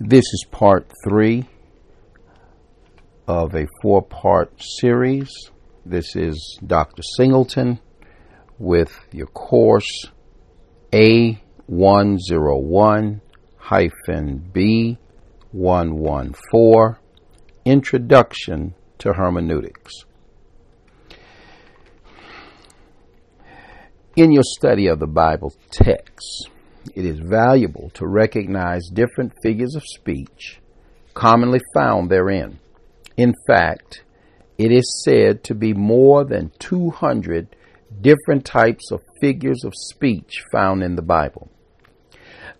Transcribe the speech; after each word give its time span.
This 0.00 0.24
is 0.32 0.44
part 0.50 0.90
three 1.04 1.48
of 3.28 3.54
a 3.54 3.68
four 3.80 4.02
part 4.02 4.52
series. 4.58 5.30
This 5.86 6.16
is 6.16 6.58
Dr. 6.66 7.04
Singleton 7.16 7.78
with 8.58 8.92
your 9.12 9.28
course 9.28 10.08
A101 10.90 13.20
B114 14.52 16.96
Introduction 17.64 18.74
to 18.98 19.12
Hermeneutics. 19.12 19.92
In 24.16 24.32
your 24.32 24.42
study 24.44 24.88
of 24.88 24.98
the 24.98 25.06
Bible 25.06 25.54
text, 25.70 26.50
it 26.94 27.04
is 27.04 27.18
valuable 27.18 27.90
to 27.94 28.06
recognize 28.06 28.88
different 28.92 29.32
figures 29.42 29.74
of 29.74 29.82
speech 29.84 30.60
commonly 31.14 31.60
found 31.72 32.10
therein. 32.10 32.58
In 33.16 33.32
fact, 33.46 34.02
it 34.58 34.70
is 34.70 35.02
said 35.04 35.44
to 35.44 35.54
be 35.54 35.72
more 35.72 36.24
than 36.24 36.52
200 36.58 37.56
different 38.00 38.44
types 38.44 38.90
of 38.90 39.02
figures 39.20 39.64
of 39.64 39.72
speech 39.74 40.42
found 40.52 40.82
in 40.82 40.96
the 40.96 41.02
Bible. 41.02 41.48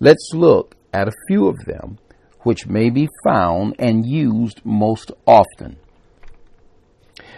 Let's 0.00 0.30
look 0.32 0.76
at 0.92 1.08
a 1.08 1.12
few 1.28 1.48
of 1.48 1.64
them 1.66 1.98
which 2.40 2.66
may 2.66 2.90
be 2.90 3.08
found 3.24 3.74
and 3.78 4.06
used 4.06 4.60
most 4.64 5.10
often. 5.26 5.76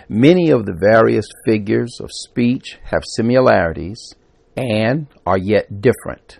Many 0.09 0.51
of 0.51 0.67
the 0.67 0.77
various 0.79 1.27
figures 1.45 1.99
of 2.01 2.11
speech 2.13 2.79
have 2.85 3.03
similarities 3.05 4.15
and 4.57 5.07
are 5.27 5.39
yet 5.39 5.81
different. 5.81 6.39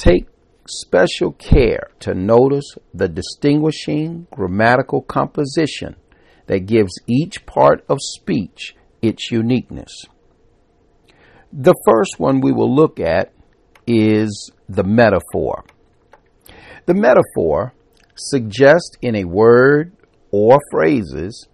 Take 0.00 0.28
special 0.66 1.32
care 1.32 1.90
to 1.98 2.14
notice 2.14 2.64
the 2.94 3.06
distinguishing 3.06 4.28
grammatical 4.30 5.02
composition 5.02 5.96
that 6.46 6.64
gives 6.64 6.94
each 7.06 7.44
part 7.44 7.84
of 7.86 7.98
speech 8.00 8.74
its 9.02 9.30
uniqueness. 9.30 10.06
The 11.52 11.74
first 11.84 12.14
one 12.16 12.40
we 12.40 12.50
will 12.50 12.74
look 12.74 12.98
at 12.98 13.34
is 13.86 14.50
the 14.70 14.84
metaphor. 14.84 15.66
The 16.86 16.94
metaphor 16.94 17.74
suggests 18.14 18.96
in 19.02 19.14
a 19.16 19.24
word 19.24 19.92
or 20.30 20.60
phrases 20.70 21.46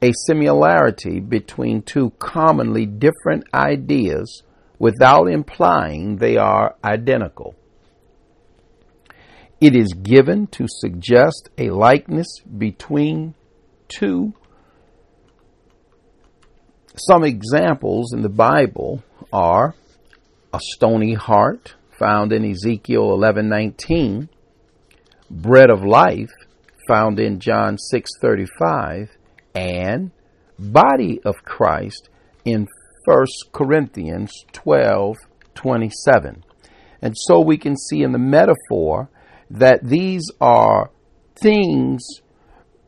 a 0.00 0.12
similarity 0.28 1.18
between 1.18 1.82
two 1.82 2.10
commonly 2.20 2.86
different 2.86 3.52
ideas 3.52 4.44
without 4.78 5.24
implying 5.24 6.18
they 6.18 6.36
are 6.36 6.76
identical. 6.84 7.56
It 9.60 9.76
is 9.76 9.92
given 9.92 10.46
to 10.52 10.64
suggest 10.66 11.50
a 11.58 11.68
likeness 11.68 12.40
between 12.40 13.34
two. 13.88 14.32
Some 16.96 17.24
examples 17.24 18.14
in 18.14 18.22
the 18.22 18.30
Bible 18.30 19.02
are 19.30 19.74
a 20.54 20.60
stony 20.60 21.12
heart 21.12 21.74
found 21.98 22.32
in 22.32 22.50
Ezekiel 22.50 23.10
11:19, 23.10 24.30
bread 25.30 25.68
of 25.68 25.84
life 25.84 26.32
found 26.88 27.20
in 27.20 27.38
John 27.38 27.76
6:35, 27.76 29.10
and 29.54 30.10
body 30.58 31.20
of 31.22 31.44
Christ 31.44 32.08
in 32.46 32.66
1 33.04 33.26
Corinthians 33.52 34.32
12 34.52 35.16
27. 35.54 36.44
And 37.02 37.14
so 37.14 37.40
we 37.40 37.58
can 37.58 37.76
see 37.76 38.02
in 38.02 38.12
the 38.12 38.18
metaphor 38.18 39.10
that 39.50 39.82
these 39.82 40.24
are 40.40 40.90
things 41.40 42.02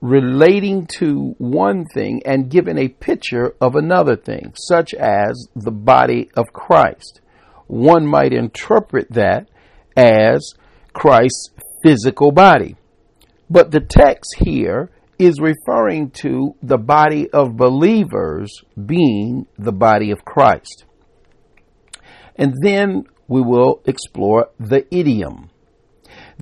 relating 0.00 0.86
to 0.98 1.34
one 1.38 1.84
thing 1.94 2.22
and 2.24 2.50
giving 2.50 2.78
a 2.78 2.88
picture 2.88 3.54
of 3.60 3.76
another 3.76 4.16
thing, 4.16 4.52
such 4.56 4.94
as 4.94 5.48
the 5.54 5.70
body 5.70 6.30
of 6.34 6.52
Christ. 6.52 7.20
One 7.68 8.06
might 8.06 8.32
interpret 8.32 9.12
that 9.12 9.48
as 9.96 10.54
Christ's 10.92 11.50
physical 11.84 12.32
body. 12.32 12.76
But 13.48 13.70
the 13.70 13.80
text 13.80 14.36
here 14.38 14.90
is 15.18 15.40
referring 15.40 16.10
to 16.10 16.56
the 16.62 16.78
body 16.78 17.30
of 17.30 17.56
believers 17.56 18.52
being 18.86 19.46
the 19.56 19.72
body 19.72 20.10
of 20.10 20.24
Christ. 20.24 20.84
And 22.34 22.54
then 22.62 23.04
we 23.28 23.40
will 23.40 23.82
explore 23.86 24.48
the 24.58 24.84
idiom. 24.94 25.50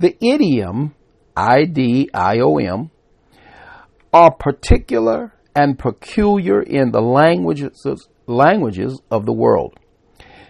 The 0.01 0.17
idiom, 0.19 0.95
I 1.37 1.65
D 1.65 2.09
I 2.11 2.39
O 2.39 2.57
M, 2.57 2.89
are 4.11 4.31
particular 4.31 5.31
and 5.55 5.77
peculiar 5.77 6.63
in 6.63 6.91
the 6.91 7.01
languages, 7.01 7.85
languages 8.25 8.99
of 9.11 9.27
the 9.27 9.31
world. 9.31 9.79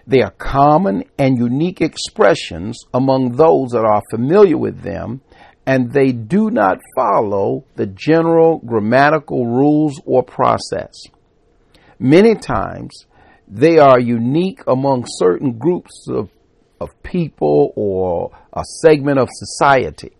They 0.06 0.22
are 0.22 0.30
common 0.30 1.04
and 1.18 1.36
unique 1.36 1.82
expressions 1.82 2.78
among 2.94 3.36
those 3.36 3.72
that 3.72 3.84
are 3.84 4.00
familiar 4.10 4.56
with 4.56 4.80
them 4.80 5.20
and 5.66 5.92
they 5.92 6.12
do 6.12 6.50
not 6.50 6.78
follow 6.96 7.66
the 7.76 7.86
general 7.86 8.58
grammatical 8.64 9.46
rules 9.46 10.00
or 10.06 10.22
process. 10.22 10.94
Many 11.98 12.36
times, 12.36 13.04
they 13.46 13.76
are 13.76 14.00
unique 14.00 14.62
among 14.66 15.04
certain 15.06 15.58
groups 15.58 16.06
of, 16.08 16.30
of 16.82 17.02
people 17.02 17.72
or 17.76 18.30
a 18.52 18.62
segment 18.82 19.18
of 19.18 19.28
society. 19.30 20.12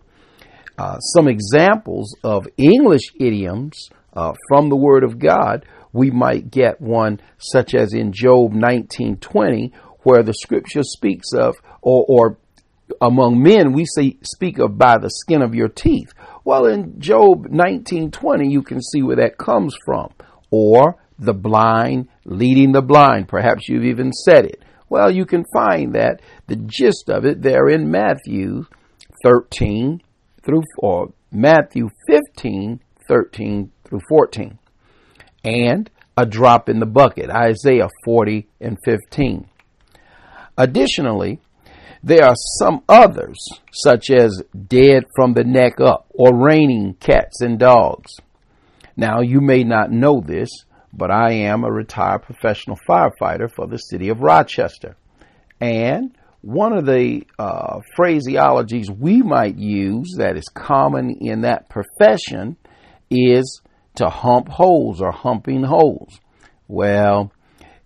Uh, 0.78 0.98
some 0.98 1.28
examples 1.28 2.16
of 2.24 2.46
English 2.56 3.12
idioms 3.20 3.90
uh, 4.14 4.32
from 4.48 4.68
the 4.68 4.76
Word 4.76 5.04
of 5.04 5.18
God, 5.18 5.66
we 5.92 6.10
might 6.10 6.50
get 6.50 6.80
one 6.80 7.20
such 7.38 7.74
as 7.74 7.92
in 7.92 8.12
Job 8.12 8.52
19:20, 8.52 9.72
where 10.02 10.22
the 10.22 10.34
Scripture 10.34 10.82
speaks 10.82 11.32
of 11.34 11.56
or, 11.82 12.04
or 12.08 12.38
among 13.00 13.42
men 13.42 13.72
we 13.72 13.84
say 13.84 14.16
speak 14.22 14.58
of 14.58 14.78
by 14.78 14.98
the 14.98 15.10
skin 15.10 15.42
of 15.42 15.54
your 15.54 15.68
teeth. 15.68 16.12
Well, 16.44 16.66
in 16.66 17.00
Job 17.00 17.48
19:20 17.48 18.50
you 18.50 18.62
can 18.62 18.80
see 18.80 19.02
where 19.02 19.16
that 19.16 19.38
comes 19.38 19.76
from. 19.84 20.10
Or 20.50 20.96
the 21.18 21.34
blind 21.34 22.08
leading 22.24 22.72
the 22.72 22.82
blind. 22.82 23.28
Perhaps 23.28 23.68
you've 23.68 23.84
even 23.84 24.12
said 24.12 24.44
it. 24.44 24.62
Well, 24.92 25.10
you 25.10 25.24
can 25.24 25.46
find 25.54 25.94
that 25.94 26.20
the 26.48 26.56
gist 26.56 27.08
of 27.08 27.24
it 27.24 27.40
there 27.40 27.66
in 27.66 27.90
Matthew 27.90 28.66
13 29.24 30.02
through 30.44 30.64
or 30.76 31.14
Matthew 31.30 31.88
15, 32.06 32.78
13 33.08 33.72
through 33.84 34.00
14. 34.06 34.58
And 35.44 35.90
a 36.14 36.26
drop 36.26 36.68
in 36.68 36.78
the 36.78 36.84
bucket, 36.84 37.30
Isaiah 37.30 37.88
40 38.04 38.46
and 38.60 38.76
15. 38.84 39.48
Additionally, 40.58 41.40
there 42.02 42.26
are 42.26 42.36
some 42.58 42.82
others, 42.86 43.38
such 43.72 44.10
as 44.10 44.42
dead 44.68 45.04
from 45.16 45.32
the 45.32 45.44
neck 45.44 45.80
up 45.80 46.04
or 46.10 46.36
raining 46.36 46.96
cats 47.00 47.40
and 47.40 47.58
dogs. 47.58 48.12
Now, 48.94 49.22
you 49.22 49.40
may 49.40 49.64
not 49.64 49.90
know 49.90 50.20
this, 50.20 50.50
but 50.92 51.10
I 51.10 51.32
am 51.32 51.64
a 51.64 51.70
retired 51.72 52.22
professional 52.22 52.78
firefighter 52.88 53.50
for 53.54 53.66
the 53.66 53.78
city 53.78 54.08
of 54.08 54.20
Rochester. 54.20 54.96
And 55.60 56.16
one 56.42 56.72
of 56.72 56.86
the 56.86 57.24
uh, 57.38 57.80
phraseologies 57.96 58.90
we 58.90 59.22
might 59.22 59.56
use 59.56 60.16
that 60.18 60.36
is 60.36 60.48
common 60.52 61.16
in 61.20 61.42
that 61.42 61.68
profession 61.68 62.56
is 63.10 63.62
to 63.94 64.08
hump 64.08 64.48
hose 64.48 65.00
or 65.00 65.12
humping 65.12 65.62
hose. 65.62 66.18
Well, 66.66 67.32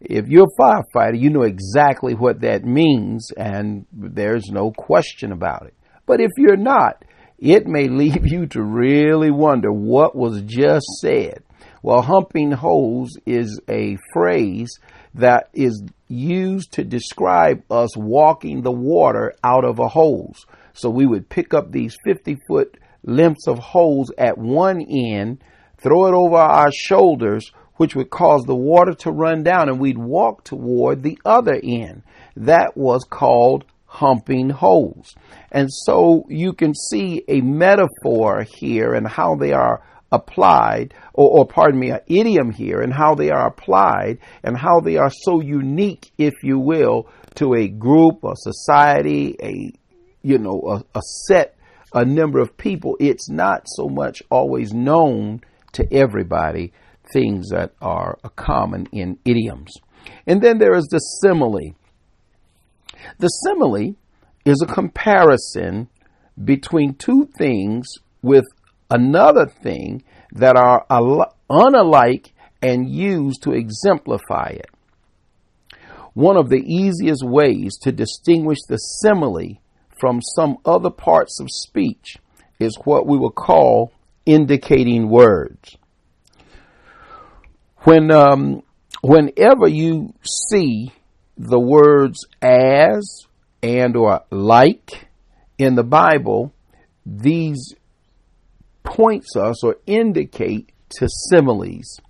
if 0.01 0.29
you're 0.29 0.47
a 0.47 0.61
firefighter, 0.61 1.21
you 1.21 1.31
know 1.31 1.43
exactly 1.43 2.15
what 2.15 2.41
that 2.43 2.65
means, 2.65 3.31
and 3.37 3.87
there's 3.93 4.49
no 4.51 4.71
question 4.71 5.33
about 5.33 5.67
it. 5.67 5.75
But 6.07 6.21
if 6.21 6.31
you're 6.37 6.57
not, 6.57 7.05
it 7.39 7.67
may 7.67 7.89
leave 7.89 8.27
you 8.27 8.47
to 8.49 8.63
really 8.63 9.31
wonder 9.31 9.73
what 9.73 10.15
was 10.17 10.43
just 10.43 10.87
said. 11.01 11.43
Well, 11.87 12.03
humping 12.03 12.51
hose 12.51 13.13
is 13.27 13.61
a 13.69 13.97
phrase 14.13 14.81
that 15.15 15.51
is 15.53 15.85
used 16.09 16.73
to 16.73 16.83
describe 16.83 17.63
us 17.71 17.97
walking 17.97 18.63
the 18.63 18.73
water 18.73 19.35
out 19.45 19.65
of 19.65 19.79
a 19.79 19.87
hose. 19.87 20.47
So 20.73 20.91
we 20.91 21.07
would 21.07 21.29
pick 21.29 21.55
up 21.55 21.71
these 21.71 21.97
50 22.05 22.39
foot 22.49 22.77
lengths 23.05 23.47
of 23.47 23.61
hose 23.61 24.11
at 24.19 24.37
one 24.37 24.81
end, 24.81 25.45
throw 25.79 26.07
it 26.07 26.15
over 26.15 26.35
our 26.35 26.73
shoulders, 26.73 27.53
which 27.77 27.95
would 27.95 28.11
cause 28.11 28.43
the 28.43 28.57
water 28.57 28.95
to 28.95 29.13
run 29.13 29.45
down 29.45 29.69
and 29.69 29.79
we'd 29.79 29.97
walk 29.97 30.43
toward 30.43 31.05
the 31.05 31.21
other 31.25 31.55
end. 31.63 32.03
That 32.35 32.77
was 32.77 33.05
called 33.09 33.65
humping 33.85 34.51
hose. 34.51 35.15
And 35.53 35.73
so 35.73 36.25
you 36.29 36.53
can 36.53 36.75
see 36.75 37.23
a 37.29 37.43
metaphor 37.43 38.43
here 38.43 38.93
and 38.93 39.07
how 39.07 39.37
they 39.37 39.53
are 39.53 39.85
applied, 40.13 40.95
or, 41.13 41.41
or, 41.41 41.47
pardon 41.47 41.81
me, 41.81 41.91
an 41.91 42.01
idiom 42.07 42.51
here 42.51 42.81
and 42.81 42.93
how 42.93 43.15
they 43.15 43.31
are 43.31 43.49
applied 43.49 44.19
and 44.43 44.57
how 44.57 44.81
they 44.81 44.97
are 44.97 45.11
so 45.11 45.41
unique, 45.41 46.13
if 46.17 46.35
you 46.43 46.59
will, 46.59 47.09
to 47.35 47.55
a 47.55 47.69
group, 47.69 48.23
a 48.25 48.35
society, 48.37 49.37
a, 49.43 49.73
you 50.23 50.39
know, 50.39 50.63
a, 50.95 50.99
a 50.99 51.03
set 51.27 51.57
a 51.97 52.05
number 52.05 52.41
of 52.41 52.57
people, 52.57 52.97
it's 53.01 53.31
not 53.31 53.63
so 53.67 53.89
much 53.89 54.23
always 54.31 54.73
known 54.73 55.41
to 55.73 55.87
everybody 55.93 56.73
things 57.13 57.49
that 57.51 57.73
are 57.81 58.19
common 58.37 58.87
in 58.93 59.19
idioms. 59.25 59.73
And 60.27 60.43
then 60.43 60.59
there 60.59 60.77
is 60.77 60.87
the 60.91 60.99
simile. 60.99 61.75
The 63.19 63.29
simile 63.29 63.95
is 64.45 64.63
a 64.63 64.73
comparison 64.73 65.89
between 66.43 66.95
two 66.95 67.29
things 67.39 67.87
with 68.23 68.45
another 68.91 69.47
thing 69.47 70.03
that 70.33 70.57
are 70.57 70.87
unalike 71.51 72.31
and 72.63 72.89
used 72.89 73.43
to 73.43 73.53
exemplify 73.53 74.49
it. 74.49 74.71
One 76.15 76.37
of 76.37 76.49
the 76.49 76.63
easiest 76.65 77.23
ways 77.23 77.77
to 77.83 77.93
distinguish 77.93 78.59
the 78.69 78.79
simile 78.79 79.61
from 80.01 80.21
some 80.23 80.59
other 80.65 80.91
parts 80.91 81.41
of 81.41 81.49
speech 81.51 82.17
is 82.59 82.79
what 82.85 83.07
we 83.07 83.19
will 83.19 83.31
call 83.31 83.93
indicating 84.25 85.09
words. 85.09 85.77
When, 87.81 88.11
um, 88.11 88.63
whenever 89.03 89.69
you 89.69 90.15
see 90.23 90.93
the 91.37 91.61
words 91.61 92.27
as 92.41 93.27
and 93.63 93.97
or 93.97 94.23
like 94.31 95.07
in 95.59 95.75
the 95.75 95.85
Bible, 95.85 96.53
these 97.05 97.75
points 98.87 99.37
us 99.37 99.63
or 99.63 99.77
indicate 99.87 100.73
to 100.99 101.09
similes, 101.31 102.01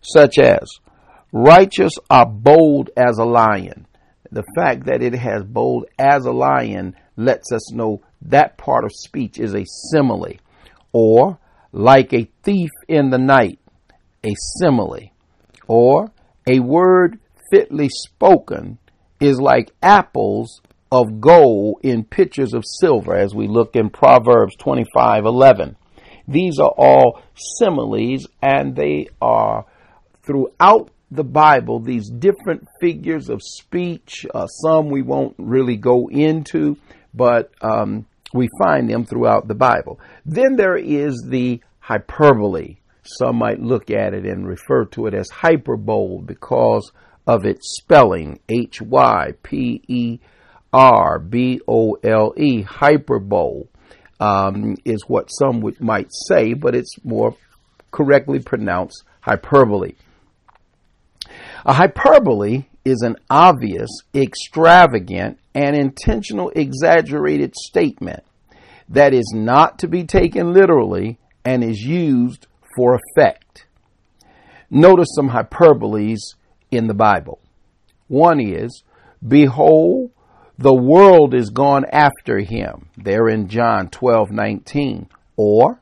such 0.00 0.38
as 0.38 0.66
righteous 1.32 1.92
are 2.10 2.26
bold 2.26 2.90
as 2.96 3.18
a 3.18 3.24
lion. 3.24 3.86
The 4.32 4.44
fact 4.56 4.86
that 4.86 5.02
it 5.02 5.14
has 5.14 5.44
bold 5.44 5.84
as 5.98 6.24
a 6.24 6.32
lion 6.32 6.96
lets 7.16 7.52
us 7.52 7.72
know 7.72 8.02
that 8.22 8.58
part 8.58 8.84
of 8.84 8.90
speech 8.92 9.38
is 9.38 9.54
a 9.54 9.64
simile. 9.66 10.38
Or, 10.92 11.38
like 11.70 12.12
a 12.12 12.28
thief 12.42 12.70
in 12.88 13.10
the 13.10 13.18
night, 13.18 13.60
a 14.24 14.34
simile. 14.58 15.10
Or, 15.68 16.10
a 16.48 16.60
word 16.60 17.20
fitly 17.52 17.88
spoken 17.88 18.78
is 19.20 19.40
like 19.40 19.72
apples 19.82 20.60
of 20.90 21.20
gold 21.20 21.80
in 21.82 22.04
pitchers 22.04 22.54
of 22.54 22.64
silver, 22.80 23.16
as 23.16 23.34
we 23.34 23.48
look 23.48 23.76
in 23.76 23.90
Proverbs 23.90 24.56
25 24.56 25.24
11. 25.24 25.76
These 26.26 26.58
are 26.58 26.72
all 26.76 27.22
similes, 27.58 28.26
and 28.40 28.74
they 28.74 29.08
are 29.20 29.66
throughout 30.22 30.90
the 31.10 31.24
Bible, 31.24 31.80
these 31.80 32.08
different 32.08 32.66
figures 32.80 33.28
of 33.28 33.40
speech. 33.42 34.26
Uh, 34.34 34.46
some 34.46 34.88
we 34.88 35.02
won't 35.02 35.34
really 35.38 35.76
go 35.76 36.08
into, 36.08 36.76
but 37.12 37.52
um, 37.60 38.06
we 38.32 38.48
find 38.62 38.88
them 38.88 39.04
throughout 39.04 39.46
the 39.46 39.54
Bible. 39.54 40.00
Then 40.26 40.56
there 40.56 40.76
is 40.76 41.24
the 41.28 41.60
hyperbole. 41.78 42.76
Some 43.02 43.36
might 43.36 43.60
look 43.60 43.90
at 43.90 44.14
it 44.14 44.24
and 44.24 44.46
refer 44.46 44.86
to 44.86 45.06
it 45.06 45.14
as 45.14 45.28
hyperbole 45.28 46.22
because 46.24 46.90
of 47.26 47.44
its 47.44 47.76
spelling 47.76 48.40
H 48.48 48.80
Y 48.80 49.32
P 49.42 49.82
E 49.86 50.18
R 50.72 51.18
B 51.18 51.60
O 51.68 51.96
L 52.02 52.34
E, 52.36 52.62
hyperbole 52.62 53.64
um, 54.20 54.76
is 54.84 55.04
what 55.08 55.28
some 55.28 55.60
would, 55.60 55.80
might 55.80 56.08
say, 56.28 56.54
but 56.54 56.74
it's 56.74 56.96
more 57.04 57.36
correctly 57.90 58.40
pronounced 58.40 59.04
hyperbole. 59.20 59.94
A 61.64 61.72
hyperbole 61.72 62.64
is 62.84 63.00
an 63.02 63.16
obvious, 63.30 63.90
extravagant, 64.14 65.38
and 65.54 65.76
intentional 65.76 66.50
exaggerated 66.54 67.54
statement 67.54 68.22
that 68.88 69.14
is 69.14 69.32
not 69.34 69.78
to 69.78 69.88
be 69.88 70.04
taken 70.04 70.52
literally 70.52 71.18
and 71.44 71.64
is 71.64 71.80
used 71.80 72.46
for 72.76 72.98
effect. 72.98 73.66
Notice 74.70 75.08
some 75.14 75.30
hyperboles 75.30 76.34
in 76.70 76.86
the 76.86 76.94
Bible. 76.94 77.38
One 78.08 78.40
is, 78.40 78.82
Behold, 79.26 80.10
the 80.58 80.74
world 80.74 81.34
is 81.34 81.50
gone 81.50 81.84
after 81.90 82.38
him. 82.38 82.88
There 82.96 83.28
in 83.28 83.48
John 83.48 83.88
12, 83.88 84.30
19. 84.30 85.08
Or, 85.36 85.80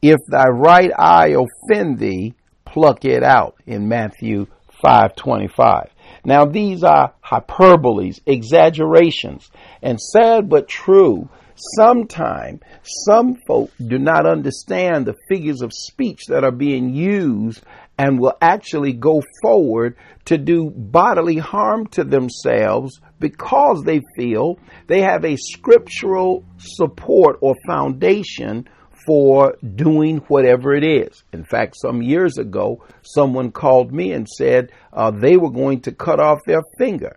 if 0.00 0.18
thy 0.28 0.48
right 0.48 0.92
eye 0.96 1.34
offend 1.36 1.98
thee, 1.98 2.34
pluck 2.64 3.04
it 3.04 3.22
out 3.22 3.56
in 3.66 3.88
Matthew 3.88 4.46
525. 4.82 5.90
Now 6.24 6.44
these 6.44 6.84
are 6.84 7.14
hyperboles, 7.24 8.20
exaggerations, 8.26 9.50
and 9.82 10.00
sad 10.00 10.48
but 10.48 10.68
true. 10.68 11.28
Sometimes 11.76 12.60
some 13.06 13.36
folk 13.46 13.70
do 13.84 13.98
not 13.98 14.26
understand 14.26 15.06
the 15.06 15.16
figures 15.28 15.62
of 15.62 15.72
speech 15.72 16.26
that 16.28 16.44
are 16.44 16.52
being 16.52 16.94
used 16.94 17.62
and 17.98 18.18
will 18.18 18.36
actually 18.40 18.92
go 18.92 19.22
forward 19.42 19.96
to 20.26 20.36
do 20.36 20.70
bodily 20.70 21.38
harm 21.38 21.86
to 21.86 22.04
themselves 22.04 23.00
because 23.18 23.82
they 23.84 24.00
feel 24.16 24.58
they 24.86 25.00
have 25.00 25.24
a 25.24 25.36
scriptural 25.36 26.44
support 26.58 27.38
or 27.40 27.54
foundation 27.66 28.68
for 29.06 29.56
doing 29.74 30.18
whatever 30.28 30.74
it 30.74 30.84
is. 30.84 31.22
In 31.32 31.44
fact, 31.44 31.76
some 31.80 32.02
years 32.02 32.38
ago, 32.38 32.84
someone 33.02 33.52
called 33.52 33.92
me 33.92 34.12
and 34.12 34.28
said 34.28 34.72
uh, 34.92 35.12
they 35.12 35.36
were 35.36 35.50
going 35.50 35.80
to 35.82 35.92
cut 35.92 36.18
off 36.20 36.40
their 36.44 36.62
finger. 36.76 37.16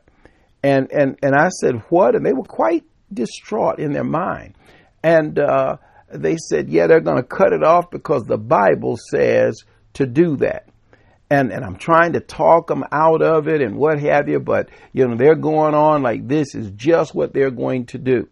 And, 0.62 0.92
and, 0.92 1.18
and 1.24 1.36
I 1.36 1.50
said, 1.50 1.82
What? 1.90 2.16
And 2.16 2.26
they 2.26 2.34
were 2.34 2.44
quite 2.44 2.84
distraught 3.12 3.80
in 3.80 3.92
their 3.92 4.04
mind. 4.04 4.56
And 5.04 5.40
uh, 5.40 5.78
they 6.14 6.38
said, 6.38 6.70
Yeah, 6.70 6.88
they're 6.88 7.00
going 7.00 7.22
to 7.22 7.28
cut 7.28 7.54
it 7.54 7.64
off 7.64 7.90
because 7.90 8.24
the 8.24 8.38
Bible 8.38 8.98
says 9.10 9.64
to 9.94 10.06
do 10.06 10.38
that. 10.38 10.68
And, 11.30 11.52
and 11.52 11.64
I'm 11.64 11.76
trying 11.76 12.14
to 12.14 12.20
talk 12.20 12.68
them 12.68 12.84
out 12.92 13.22
of 13.22 13.48
it 13.48 13.62
and 13.62 13.78
what 13.78 14.00
have 14.00 14.28
you, 14.28 14.40
but 14.40 14.70
you 14.94 15.08
know, 15.08 15.16
they're 15.16 15.36
going 15.36 15.76
on 15.76 16.02
like 16.02 16.28
this 16.28 16.56
is 16.56 16.72
just 16.72 17.14
what 17.14 17.34
they're 17.34 17.52
going 17.52 17.86
to 17.88 18.00
do. 18.00 18.28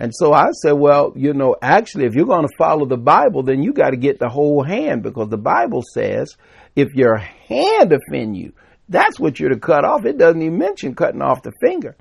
And 0.00 0.12
so 0.14 0.32
I 0.32 0.50
said, 0.52 0.72
well, 0.72 1.12
you 1.14 1.34
know, 1.34 1.56
actually, 1.60 2.06
if 2.06 2.14
you're 2.14 2.26
going 2.26 2.46
to 2.46 2.56
follow 2.56 2.86
the 2.86 2.96
Bible, 2.96 3.42
then 3.42 3.62
you 3.62 3.72
got 3.72 3.90
to 3.90 3.96
get 3.96 4.18
the 4.18 4.30
whole 4.30 4.62
hand 4.62 5.02
because 5.02 5.28
the 5.28 5.36
Bible 5.36 5.82
says 5.92 6.36
if 6.74 6.88
your 6.94 7.18
hand 7.18 7.92
offend 7.92 8.36
you, 8.36 8.54
that's 8.88 9.20
what 9.20 9.38
you're 9.38 9.50
to 9.50 9.58
cut 9.58 9.84
off. 9.84 10.06
It 10.06 10.18
doesn't 10.18 10.40
even 10.40 10.58
mention 10.58 10.94
cutting 10.94 11.22
off 11.22 11.42
the 11.42 11.52
finger. 11.60 11.96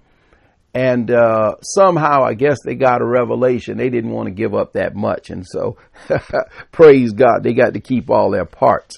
And 0.74 1.10
uh, 1.10 1.56
somehow, 1.62 2.24
I 2.24 2.36
guess 2.36 2.58
they 2.64 2.76
got 2.76 3.02
a 3.02 3.06
revelation. 3.06 3.78
They 3.78 3.90
didn't 3.90 4.12
want 4.12 4.28
to 4.28 4.34
give 4.34 4.54
up 4.54 4.74
that 4.74 4.96
much, 4.96 5.32
and 5.32 5.46
so 5.46 5.78
praise 6.72 7.12
God, 7.12 7.42
they 7.42 7.54
got 7.54 7.74
to 7.74 7.80
keep 7.80 8.10
all 8.10 8.30
their 8.30 8.46
parts. 8.46 8.96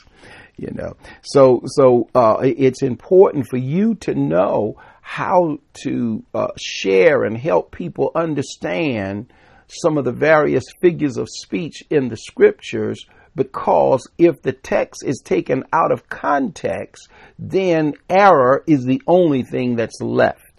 You 0.58 0.72
know, 0.74 0.94
so 1.24 1.62
so 1.66 2.10
uh, 2.14 2.40
it's 2.44 2.84
important 2.84 3.48
for 3.50 3.58
you 3.58 3.96
to 3.96 4.14
know 4.14 4.76
how 5.02 5.60
to 5.84 6.24
uh, 6.34 6.50
share 6.58 7.24
and 7.24 7.38
help 7.38 7.72
people 7.72 8.12
understand 8.16 9.32
some 9.68 9.98
of 9.98 10.06
the 10.06 10.12
various 10.12 10.66
figures 10.82 11.18
of 11.18 11.28
speech 11.30 11.84
in 11.90 12.10
the 12.10 12.18
scriptures 12.18 13.06
because 13.36 14.08
if 14.18 14.42
the 14.42 14.52
text 14.52 15.04
is 15.06 15.22
taken 15.24 15.64
out 15.72 15.92
of 15.92 16.10
context, 16.10 17.08
then 17.40 17.94
error 18.10 18.64
is 18.68 18.84
the 18.84 19.02
only 19.08 19.44
thing 19.44 19.76
that's 19.76 20.02
left. 20.02 20.51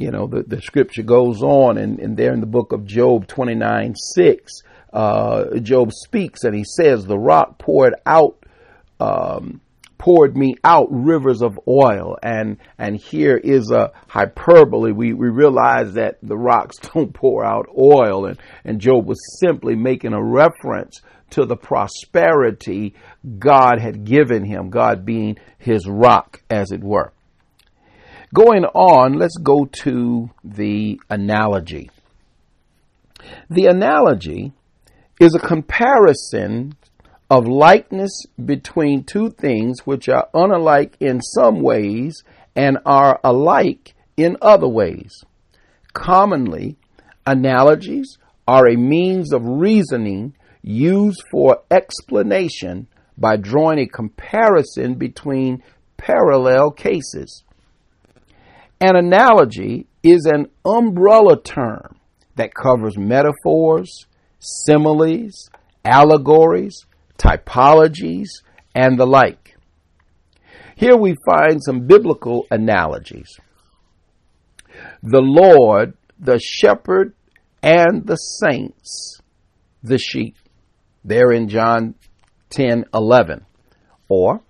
You 0.00 0.10
know, 0.10 0.26
the, 0.26 0.42
the 0.42 0.62
scripture 0.62 1.02
goes 1.02 1.42
on, 1.42 1.76
and, 1.76 1.98
and 1.98 2.16
there 2.16 2.32
in 2.32 2.40
the 2.40 2.46
book 2.46 2.72
of 2.72 2.86
Job 2.86 3.26
29 3.26 3.94
6, 3.94 4.62
uh, 4.94 5.58
Job 5.58 5.92
speaks 5.92 6.44
and 6.44 6.54
he 6.54 6.64
says, 6.64 7.04
The 7.04 7.18
rock 7.18 7.58
poured 7.58 7.94
out 8.06 8.42
um, 8.98 9.60
poured 9.98 10.34
me 10.34 10.54
out 10.64 10.88
rivers 10.90 11.42
of 11.42 11.60
oil. 11.68 12.16
And, 12.22 12.56
and 12.78 12.96
here 12.96 13.36
is 13.36 13.70
a 13.70 13.92
hyperbole. 14.08 14.92
We, 14.92 15.12
we 15.12 15.28
realize 15.28 15.92
that 15.92 16.16
the 16.22 16.38
rocks 16.38 16.78
don't 16.94 17.12
pour 17.12 17.44
out 17.44 17.68
oil. 17.78 18.24
And, 18.24 18.38
and 18.64 18.80
Job 18.80 19.06
was 19.06 19.18
simply 19.38 19.76
making 19.76 20.14
a 20.14 20.24
reference 20.24 21.02
to 21.32 21.44
the 21.44 21.56
prosperity 21.56 22.94
God 23.38 23.78
had 23.78 24.04
given 24.04 24.44
him, 24.44 24.70
God 24.70 25.04
being 25.04 25.36
his 25.58 25.86
rock, 25.86 26.42
as 26.48 26.72
it 26.72 26.82
were. 26.82 27.12
Going 28.32 28.64
on, 28.64 29.14
let's 29.14 29.36
go 29.36 29.64
to 29.82 30.30
the 30.44 31.00
analogy. 31.10 31.90
The 33.48 33.66
analogy 33.66 34.52
is 35.20 35.34
a 35.34 35.40
comparison 35.40 36.76
of 37.28 37.48
likeness 37.48 38.26
between 38.44 39.02
two 39.02 39.30
things 39.30 39.80
which 39.84 40.08
are 40.08 40.28
unlike 40.32 40.96
in 41.00 41.20
some 41.20 41.60
ways 41.60 42.22
and 42.54 42.78
are 42.86 43.18
alike 43.24 43.94
in 44.16 44.36
other 44.40 44.68
ways. 44.68 45.24
Commonly, 45.92 46.76
analogies 47.26 48.16
are 48.46 48.68
a 48.68 48.76
means 48.76 49.32
of 49.32 49.42
reasoning 49.44 50.34
used 50.62 51.24
for 51.32 51.62
explanation 51.68 52.86
by 53.18 53.36
drawing 53.36 53.80
a 53.80 53.86
comparison 53.86 54.94
between 54.94 55.64
parallel 55.96 56.70
cases. 56.70 57.42
An 58.80 58.96
analogy 58.96 59.86
is 60.02 60.24
an 60.24 60.46
umbrella 60.64 61.40
term 61.40 61.96
that 62.36 62.54
covers 62.54 62.96
metaphors, 62.96 64.06
similes, 64.38 65.50
allegories, 65.84 66.86
typologies, 67.18 68.28
and 68.74 68.98
the 68.98 69.06
like. 69.06 69.56
Here 70.76 70.96
we 70.96 71.14
find 71.26 71.62
some 71.62 71.86
biblical 71.86 72.46
analogies. 72.50 73.28
The 75.02 75.20
Lord, 75.20 75.92
the 76.18 76.38
shepherd, 76.38 77.12
and 77.62 78.06
the 78.06 78.16
saints, 78.16 79.20
the 79.82 79.98
sheep. 79.98 80.36
There 81.04 81.32
in 81.32 81.48
John 81.48 81.96
10 82.50 82.86
11. 82.94 83.44
Or, 84.08 84.40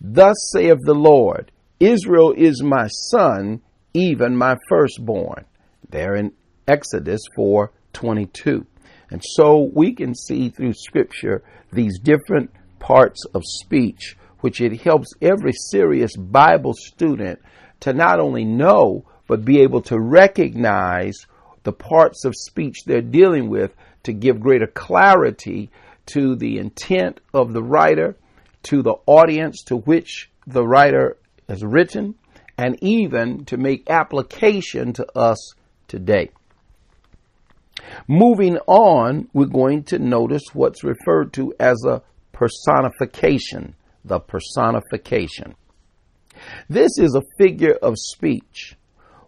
Thus 0.00 0.36
saith 0.52 0.78
the 0.84 0.94
Lord, 0.94 1.50
Israel 1.80 2.32
is 2.32 2.62
my 2.62 2.86
son, 2.88 3.60
even 3.92 4.34
my 4.34 4.56
firstborn. 4.68 5.44
There 5.90 6.14
in 6.14 6.32
Exodus 6.66 7.20
4 7.36 7.70
22. 7.92 8.66
And 9.10 9.22
so 9.22 9.70
we 9.74 9.94
can 9.94 10.14
see 10.14 10.48
through 10.48 10.72
scripture 10.72 11.42
these 11.72 11.98
different 11.98 12.50
parts 12.78 13.24
of 13.34 13.42
speech, 13.44 14.16
which 14.40 14.60
it 14.60 14.80
helps 14.80 15.12
every 15.20 15.52
serious 15.52 16.16
Bible 16.16 16.72
student 16.74 17.40
to 17.80 17.92
not 17.92 18.20
only 18.20 18.44
know, 18.44 19.04
but 19.28 19.44
be 19.44 19.60
able 19.60 19.82
to 19.82 20.00
recognize 20.00 21.26
the 21.62 21.72
parts 21.72 22.24
of 22.24 22.34
speech 22.34 22.84
they're 22.84 23.02
dealing 23.02 23.50
with 23.50 23.74
to 24.04 24.12
give 24.12 24.40
greater 24.40 24.66
clarity 24.66 25.70
to 26.06 26.36
the 26.36 26.58
intent 26.58 27.20
of 27.34 27.52
the 27.52 27.62
writer, 27.62 28.16
to 28.62 28.82
the 28.82 28.94
audience 29.06 29.62
to 29.64 29.76
which 29.76 30.30
the 30.46 30.66
writer 30.66 31.18
has 31.48 31.64
written, 31.64 32.14
and 32.58 32.76
even 32.82 33.44
to 33.46 33.56
make 33.56 33.90
application 33.90 34.92
to 34.94 35.06
us 35.18 35.54
today. 35.88 36.30
Moving 38.08 38.56
on, 38.66 39.28
we're 39.32 39.46
going 39.46 39.84
to 39.84 39.98
notice 39.98 40.42
what's 40.52 40.82
referred 40.82 41.32
to 41.34 41.54
as 41.60 41.84
a 41.86 42.02
personification. 42.32 43.74
The 44.04 44.20
personification. 44.20 45.54
This 46.68 46.98
is 46.98 47.14
a 47.14 47.22
figure 47.38 47.76
of 47.82 47.94
speech 47.96 48.76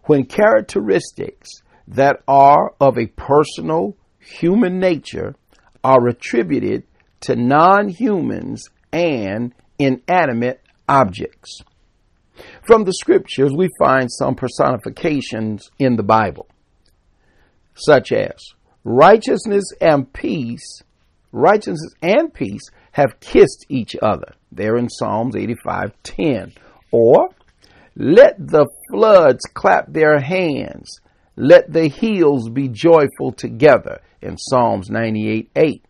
when 0.03 0.25
characteristics 0.25 1.49
that 1.87 2.17
are 2.27 2.73
of 2.79 2.97
a 2.97 3.07
personal 3.07 3.97
human 4.19 4.79
nature 4.79 5.35
are 5.83 6.07
attributed 6.07 6.83
to 7.21 7.35
non 7.35 7.89
humans 7.89 8.69
and 8.91 9.53
inanimate 9.77 10.61
objects. 10.87 11.61
From 12.63 12.83
the 12.83 12.93
scriptures, 12.93 13.51
we 13.55 13.69
find 13.79 14.11
some 14.11 14.35
personifications 14.35 15.69
in 15.79 15.95
the 15.95 16.03
Bible 16.03 16.47
such 17.79 18.11
as 18.11 18.35
righteousness 18.83 19.63
and 19.81 20.11
peace, 20.13 20.83
righteousness 21.31 21.93
and 22.01 22.33
peace 22.33 22.63
have 22.91 23.19
kissed 23.19 23.65
each 23.69 23.95
other. 24.01 24.33
There 24.51 24.77
in 24.77 24.89
Psalms 24.89 25.35
85:10. 25.35 26.53
Or 26.91 27.29
let 27.95 28.35
the 28.37 28.67
floods 28.89 29.45
clap 29.53 29.91
their 29.91 30.19
hands. 30.19 30.99
Let 31.35 31.71
the 31.71 31.87
hills 31.87 32.49
be 32.49 32.67
joyful 32.67 33.31
together 33.31 34.01
in 34.21 34.37
Psalms 34.37 34.89
98:8. 34.89 35.83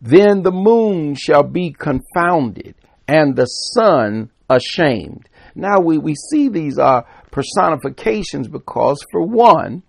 Then 0.00 0.42
the 0.42 0.52
moon 0.52 1.14
shall 1.14 1.44
be 1.44 1.72
confounded 1.72 2.74
and 3.06 3.36
the 3.36 3.46
sun 3.46 4.30
ashamed. 4.48 5.28
Now 5.54 5.80
we, 5.80 5.98
we 5.98 6.14
see 6.14 6.48
these 6.48 6.78
are 6.78 7.06
personifications 7.30 8.48
because 8.48 9.04
for 9.10 9.22
one, 9.22 9.82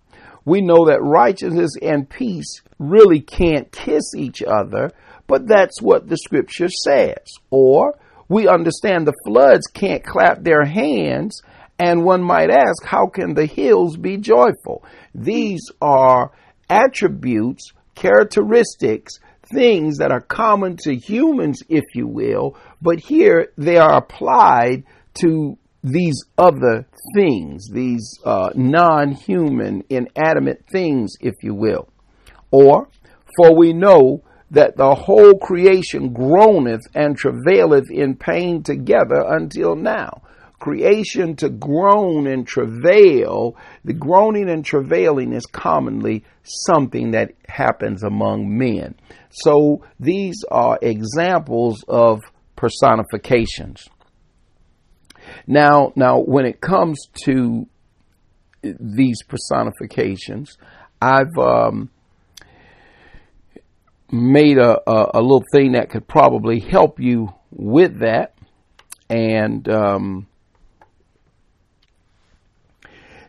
we 0.45 0.61
know 0.61 0.87
that 0.87 1.01
righteousness 1.01 1.71
and 1.81 2.09
peace 2.09 2.61
really 2.79 3.21
can't 3.21 3.71
kiss 3.71 4.13
each 4.15 4.43
other, 4.43 4.91
but 5.27 5.47
that's 5.47 5.81
what 5.81 6.07
the 6.09 6.17
scripture 6.17 6.69
says. 6.69 7.23
Or 7.49 7.97
we 8.27 8.47
understand 8.47 9.07
the 9.07 9.13
floods 9.25 9.67
can't 9.67 10.03
clap 10.03 10.43
their 10.43 10.65
hands, 10.65 11.41
and 11.79 12.03
one 12.03 12.21
might 12.21 12.49
ask, 12.49 12.83
how 12.83 13.07
can 13.07 13.33
the 13.33 13.45
hills 13.45 13.97
be 13.97 14.17
joyful? 14.17 14.83
These 15.15 15.71
are 15.81 16.31
attributes, 16.69 17.71
characteristics, 17.95 19.19
things 19.53 19.97
that 19.97 20.11
are 20.11 20.21
common 20.21 20.77
to 20.83 20.95
humans, 20.95 21.61
if 21.69 21.83
you 21.93 22.07
will, 22.07 22.57
but 22.81 22.99
here 22.99 23.51
they 23.57 23.77
are 23.77 23.97
applied 23.97 24.83
to 25.21 25.57
these 25.83 26.23
other 26.37 26.87
things, 27.13 27.67
these 27.69 28.17
uh, 28.25 28.51
non 28.55 29.11
human, 29.11 29.83
inanimate 29.89 30.65
things, 30.71 31.15
if 31.19 31.35
you 31.41 31.53
will. 31.53 31.89
Or, 32.51 32.87
for 33.35 33.55
we 33.55 33.73
know 33.73 34.23
that 34.51 34.77
the 34.77 34.93
whole 34.93 35.37
creation 35.39 36.13
groaneth 36.13 36.83
and 36.93 37.17
travaileth 37.17 37.89
in 37.89 38.15
pain 38.15 38.63
together 38.63 39.25
until 39.27 39.75
now. 39.75 40.21
Creation 40.59 41.35
to 41.35 41.49
groan 41.49 42.27
and 42.27 42.47
travail, 42.47 43.57
the 43.83 43.93
groaning 43.93 44.49
and 44.49 44.63
travailing 44.63 45.33
is 45.33 45.45
commonly 45.45 46.23
something 46.43 47.11
that 47.11 47.33
happens 47.49 48.03
among 48.03 48.57
men. 48.57 48.95
So 49.33 49.83
these 49.99 50.45
are 50.51 50.77
examples 50.81 51.83
of 51.87 52.21
personifications. 52.55 53.87
Now, 55.47 55.91
now, 55.95 56.19
when 56.19 56.45
it 56.45 56.61
comes 56.61 57.07
to 57.25 57.67
these 58.61 59.23
personifications, 59.23 60.57
I've 61.01 61.35
um, 61.37 61.89
made 64.11 64.59
a, 64.59 64.79
a, 64.87 65.11
a, 65.15 65.21
little 65.21 65.43
thing 65.51 65.71
that 65.71 65.89
could 65.89 66.07
probably 66.07 66.59
help 66.59 66.99
you 66.99 67.33
with 67.51 67.99
that, 67.99 68.35
and 69.09 69.67
um, 69.67 70.27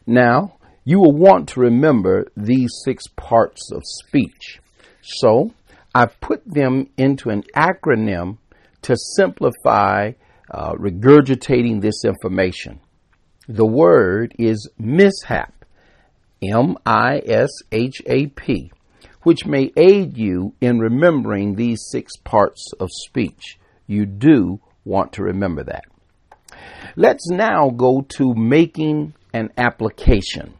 now 0.06 0.58
you 0.84 1.00
will 1.00 1.16
want 1.16 1.48
to 1.50 1.60
remember 1.60 2.26
these 2.36 2.70
six 2.84 3.04
parts 3.16 3.72
of 3.72 3.82
speech. 3.84 4.60
So 5.02 5.52
I've 5.94 6.18
put 6.20 6.42
them 6.44 6.90
into 6.96 7.30
an 7.30 7.44
acronym 7.54 8.38
to 8.82 8.96
simplify 8.96 10.12
uh, 10.50 10.72
regurgitating 10.72 11.80
this 11.80 12.04
information. 12.04 12.80
The 13.48 13.66
word 13.66 14.34
is 14.38 14.68
mishap, 14.78 15.64
M 16.42 16.76
I 16.84 17.22
S 17.24 17.50
H 17.70 18.02
A 18.06 18.26
P, 18.26 18.72
which 19.22 19.46
may 19.46 19.72
aid 19.76 20.18
you 20.18 20.54
in 20.60 20.78
remembering 20.78 21.54
these 21.54 21.86
six 21.90 22.16
parts 22.16 22.72
of 22.80 22.88
speech. 22.90 23.58
You 23.86 24.04
do 24.04 24.60
want 24.84 25.12
to 25.14 25.22
remember 25.22 25.64
that. 25.64 25.84
Let's 26.96 27.28
now 27.28 27.70
go 27.70 28.02
to 28.16 28.34
making 28.34 29.14
an 29.32 29.50
application. 29.56 30.54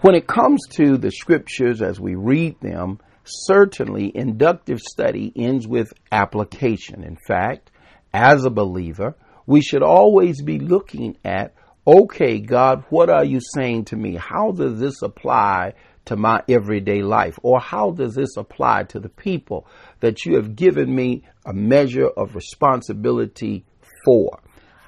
When 0.00 0.14
it 0.14 0.26
comes 0.26 0.60
to 0.72 0.96
the 0.96 1.10
scriptures 1.10 1.82
as 1.82 2.00
we 2.00 2.14
read 2.14 2.60
them, 2.60 3.00
certainly 3.24 4.10
inductive 4.14 4.80
study 4.80 5.32
ends 5.36 5.66
with 5.66 5.92
application. 6.10 7.04
In 7.04 7.16
fact, 7.26 7.70
as 8.12 8.44
a 8.44 8.50
believer, 8.50 9.16
we 9.46 9.62
should 9.62 9.82
always 9.82 10.42
be 10.42 10.58
looking 10.58 11.16
at, 11.24 11.54
okay, 11.86 12.38
God, 12.40 12.84
what 12.90 13.10
are 13.10 13.24
you 13.24 13.40
saying 13.54 13.86
to 13.86 13.96
me? 13.96 14.16
How 14.16 14.52
does 14.52 14.78
this 14.78 15.02
apply 15.02 15.74
to 16.06 16.16
my 16.16 16.42
everyday 16.48 17.02
life? 17.02 17.38
Or 17.42 17.60
how 17.60 17.90
does 17.90 18.14
this 18.14 18.36
apply 18.36 18.84
to 18.84 19.00
the 19.00 19.08
people 19.08 19.66
that 20.00 20.24
you 20.24 20.36
have 20.36 20.56
given 20.56 20.94
me 20.94 21.24
a 21.44 21.52
measure 21.52 22.08
of 22.08 22.34
responsibility 22.34 23.64
for? 24.04 24.40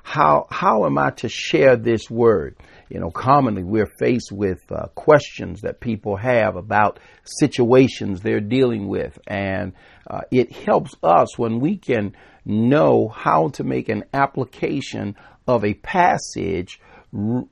How, 0.02 0.46
how 0.50 0.84
am 0.84 0.98
I 0.98 1.10
to 1.10 1.28
share 1.28 1.76
this 1.76 2.10
word? 2.10 2.56
You 2.92 3.00
know, 3.00 3.10
commonly 3.10 3.62
we're 3.62 3.90
faced 3.98 4.30
with 4.30 4.60
uh, 4.70 4.88
questions 4.94 5.62
that 5.62 5.80
people 5.80 6.16
have 6.16 6.56
about 6.56 7.00
situations 7.24 8.20
they're 8.20 8.40
dealing 8.40 8.86
with. 8.86 9.18
And 9.26 9.72
uh, 10.06 10.20
it 10.30 10.52
helps 10.52 10.94
us 11.02 11.38
when 11.38 11.60
we 11.60 11.78
can 11.78 12.14
know 12.44 13.08
how 13.08 13.48
to 13.48 13.64
make 13.64 13.88
an 13.88 14.04
application 14.12 15.16
of 15.48 15.64
a 15.64 15.72
passage 15.72 16.80
r- 17.16 17.44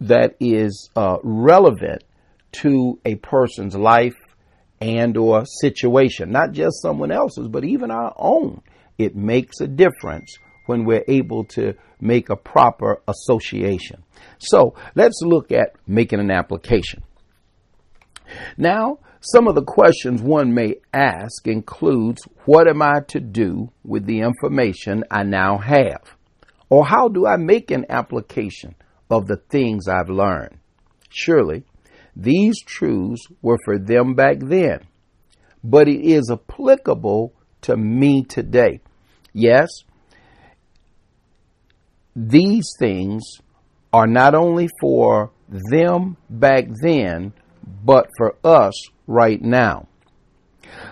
that 0.00 0.36
is 0.40 0.88
uh, 0.96 1.18
relevant 1.22 2.04
to 2.52 2.98
a 3.04 3.16
person's 3.16 3.76
life 3.76 4.16
and 4.80 5.16
or 5.16 5.44
situation 5.44 6.30
not 6.30 6.52
just 6.52 6.80
someone 6.80 7.10
else's 7.10 7.48
but 7.48 7.64
even 7.64 7.90
our 7.90 8.14
own 8.16 8.62
it 8.96 9.16
makes 9.16 9.60
a 9.60 9.66
difference 9.66 10.38
when 10.68 10.84
we're 10.84 11.04
able 11.08 11.44
to 11.44 11.74
make 12.00 12.30
a 12.30 12.36
proper 12.36 13.00
association 13.08 14.02
so 14.38 14.74
let's 14.94 15.20
look 15.22 15.50
at 15.50 15.72
making 15.86 16.20
an 16.20 16.30
application 16.30 17.02
now 18.56 18.98
some 19.20 19.48
of 19.48 19.56
the 19.56 19.64
questions 19.64 20.22
one 20.22 20.54
may 20.54 20.76
ask 20.92 21.46
includes 21.48 22.22
what 22.44 22.68
am 22.68 22.82
I 22.82 23.00
to 23.08 23.18
do 23.18 23.72
with 23.82 24.06
the 24.06 24.20
information 24.20 25.02
I 25.10 25.24
now 25.24 25.58
have? 25.58 26.16
Or 26.68 26.86
how 26.86 27.08
do 27.08 27.26
I 27.26 27.36
make 27.36 27.70
an 27.72 27.86
application 27.88 28.76
of 29.10 29.26
the 29.26 29.36
things 29.36 29.88
I've 29.88 30.08
learned? 30.08 30.58
Surely 31.08 31.64
These 32.14 32.62
truths 32.62 33.26
were 33.42 33.58
for 33.64 33.78
them 33.78 34.14
back 34.14 34.38
then, 34.40 34.80
but 35.64 35.88
it 35.88 36.00
is 36.00 36.30
applicable 36.30 37.32
to 37.62 37.76
me 37.76 38.22
today. 38.22 38.80
Yes, 39.32 39.68
these 42.26 42.74
things 42.78 43.22
are 43.92 44.08
not 44.08 44.34
only 44.34 44.68
for 44.80 45.30
them 45.48 46.16
back 46.28 46.64
then, 46.82 47.32
but 47.84 48.08
for 48.16 48.36
us 48.42 48.74
right 49.06 49.40
now. 49.40 49.86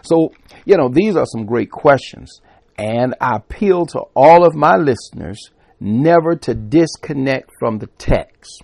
So, 0.03 0.33
you 0.65 0.77
know, 0.77 0.89
these 0.89 1.17
are 1.17 1.27
some 1.27 1.45
great 1.45 1.71
questions. 1.71 2.41
And 2.79 3.15
I 3.21 3.37
appeal 3.37 3.87
to 3.87 4.01
all 4.15 4.47
of 4.47 4.55
my 4.55 4.77
listeners 4.77 5.51
never 5.81 6.37
to 6.37 6.55
disconnect 6.55 7.51
from 7.59 7.79
the 7.79 7.89
text. 7.99 8.63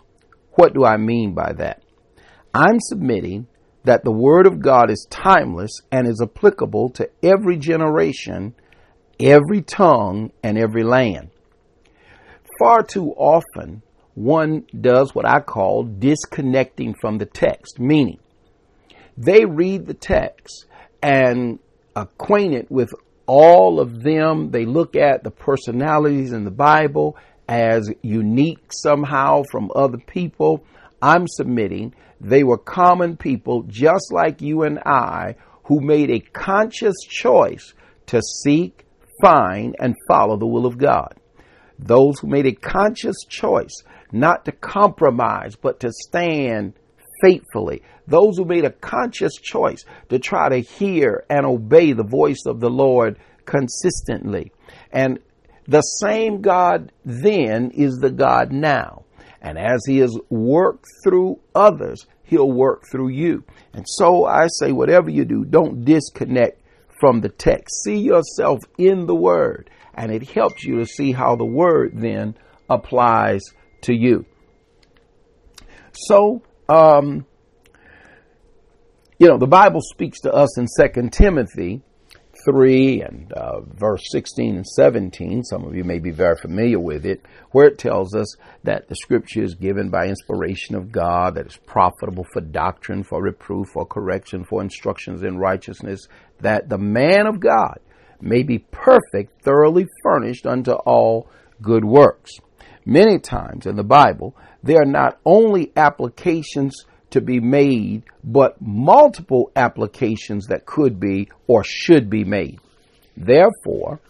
What 0.52 0.72
do 0.72 0.84
I 0.84 0.96
mean 0.98 1.34
by 1.34 1.52
that? 1.54 1.82
I'm 2.54 2.78
submitting 2.78 3.48
that 3.84 4.04
the 4.04 4.12
Word 4.12 4.46
of 4.46 4.60
God 4.60 4.90
is 4.90 5.06
timeless 5.10 5.80
and 5.90 6.06
is 6.06 6.22
applicable 6.22 6.90
to 6.90 7.10
every 7.22 7.56
generation, 7.56 8.54
every 9.18 9.62
tongue, 9.62 10.30
and 10.44 10.56
every 10.56 10.84
land. 10.84 11.31
Far 12.62 12.84
too 12.84 13.12
often, 13.16 13.82
one 14.14 14.66
does 14.80 15.16
what 15.16 15.26
I 15.26 15.40
call 15.40 15.82
disconnecting 15.82 16.94
from 16.94 17.18
the 17.18 17.26
text, 17.26 17.80
meaning 17.80 18.20
they 19.16 19.44
read 19.44 19.86
the 19.86 19.94
text 19.94 20.66
and 21.02 21.58
acquainted 21.96 22.68
with 22.70 22.94
all 23.26 23.80
of 23.80 24.04
them. 24.04 24.52
They 24.52 24.64
look 24.64 24.94
at 24.94 25.24
the 25.24 25.32
personalities 25.32 26.32
in 26.32 26.44
the 26.44 26.52
Bible 26.52 27.16
as 27.48 27.90
unique 28.00 28.72
somehow 28.72 29.42
from 29.50 29.72
other 29.74 29.98
people. 29.98 30.64
I'm 31.02 31.26
submitting 31.26 31.96
they 32.20 32.44
were 32.44 32.58
common 32.58 33.16
people 33.16 33.64
just 33.64 34.12
like 34.12 34.40
you 34.40 34.62
and 34.62 34.78
I 34.86 35.34
who 35.64 35.80
made 35.80 36.10
a 36.10 36.20
conscious 36.20 36.94
choice 37.08 37.74
to 38.06 38.20
seek, 38.44 38.84
find, 39.20 39.74
and 39.80 39.96
follow 40.06 40.36
the 40.36 40.46
will 40.46 40.64
of 40.64 40.78
God. 40.78 41.16
Those 41.82 42.18
who 42.20 42.28
made 42.28 42.46
a 42.46 42.54
conscious 42.54 43.16
choice 43.28 43.82
not 44.12 44.44
to 44.44 44.52
compromise, 44.52 45.56
but 45.56 45.80
to 45.80 45.90
stand 45.92 46.74
faithfully. 47.22 47.82
Those 48.06 48.36
who 48.36 48.44
made 48.44 48.64
a 48.64 48.70
conscious 48.70 49.34
choice 49.34 49.84
to 50.08 50.18
try 50.18 50.48
to 50.48 50.58
hear 50.58 51.24
and 51.30 51.46
obey 51.46 51.92
the 51.92 52.04
voice 52.04 52.44
of 52.46 52.60
the 52.60 52.70
Lord 52.70 53.18
consistently. 53.44 54.52
And 54.92 55.18
the 55.66 55.80
same 55.80 56.40
God 56.40 56.92
then 57.04 57.70
is 57.70 57.98
the 57.98 58.10
God 58.10 58.52
now. 58.52 59.04
And 59.40 59.58
as 59.58 59.80
He 59.86 59.98
has 59.98 60.16
worked 60.30 60.86
through 61.04 61.40
others, 61.54 62.06
He'll 62.24 62.50
work 62.50 62.84
through 62.90 63.10
you. 63.10 63.44
And 63.72 63.84
so 63.86 64.24
I 64.24 64.46
say, 64.46 64.72
whatever 64.72 65.10
you 65.10 65.24
do, 65.24 65.44
don't 65.44 65.84
disconnect 65.84 66.60
from 67.00 67.20
the 67.20 67.28
text. 67.28 67.82
See 67.84 67.98
yourself 67.98 68.60
in 68.78 69.06
the 69.06 69.14
Word, 69.14 69.70
and 69.94 70.12
it 70.12 70.28
helps 70.28 70.64
you 70.64 70.78
to 70.78 70.86
see 70.86 71.12
how 71.12 71.36
the 71.36 71.44
Word 71.44 71.92
then 71.94 72.34
applies 72.68 73.42
to 73.82 73.94
you. 73.94 74.24
So, 75.92 76.42
um, 76.68 77.26
you 79.18 79.28
know, 79.28 79.38
the 79.38 79.46
Bible 79.46 79.80
speaks 79.82 80.20
to 80.20 80.32
us 80.32 80.58
in 80.58 80.66
Second 80.66 81.12
Timothy 81.12 81.82
3 82.44 83.02
and 83.02 83.32
uh, 83.32 83.60
verse 83.60 84.02
16 84.10 84.56
and 84.56 84.66
17. 84.66 85.44
Some 85.44 85.64
of 85.64 85.74
you 85.74 85.84
may 85.84 85.98
be 85.98 86.10
very 86.10 86.36
familiar 86.36 86.80
with 86.80 87.06
it, 87.06 87.24
where 87.50 87.66
it 87.66 87.78
tells 87.78 88.14
us 88.14 88.34
that 88.64 88.88
the 88.88 88.96
scripture 88.96 89.42
is 89.42 89.54
given 89.54 89.90
by 89.90 90.06
inspiration 90.06 90.74
of 90.74 90.90
God, 90.90 91.34
that 91.34 91.46
is 91.46 91.56
profitable 91.56 92.26
for 92.32 92.40
doctrine, 92.40 93.02
for 93.02 93.22
reproof, 93.22 93.68
for 93.68 93.86
correction, 93.86 94.44
for 94.44 94.62
instructions 94.62 95.22
in 95.22 95.38
righteousness, 95.38 96.08
that 96.40 96.68
the 96.68 96.78
man 96.78 97.26
of 97.26 97.38
God 97.38 97.78
may 98.22 98.42
be 98.42 98.58
perfect, 98.58 99.42
thoroughly 99.42 99.86
furnished 100.02 100.46
unto 100.46 100.72
all 100.72 101.28
good 101.60 101.84
works. 101.84 102.32
Many 102.84 103.18
times 103.18 103.66
in 103.66 103.76
the 103.76 103.84
Bible, 103.84 104.34
there 104.62 104.82
are 104.82 104.86
not 104.86 105.18
only 105.24 105.72
applications 105.76 106.84
to 107.10 107.20
be 107.20 107.40
made, 107.40 108.04
but 108.24 108.60
multiple 108.60 109.50
applications 109.54 110.46
that 110.46 110.66
could 110.66 110.98
be 110.98 111.28
or 111.46 111.62
should 111.64 112.08
be 112.08 112.24
made. 112.24 112.58
Therefore, 113.16 114.00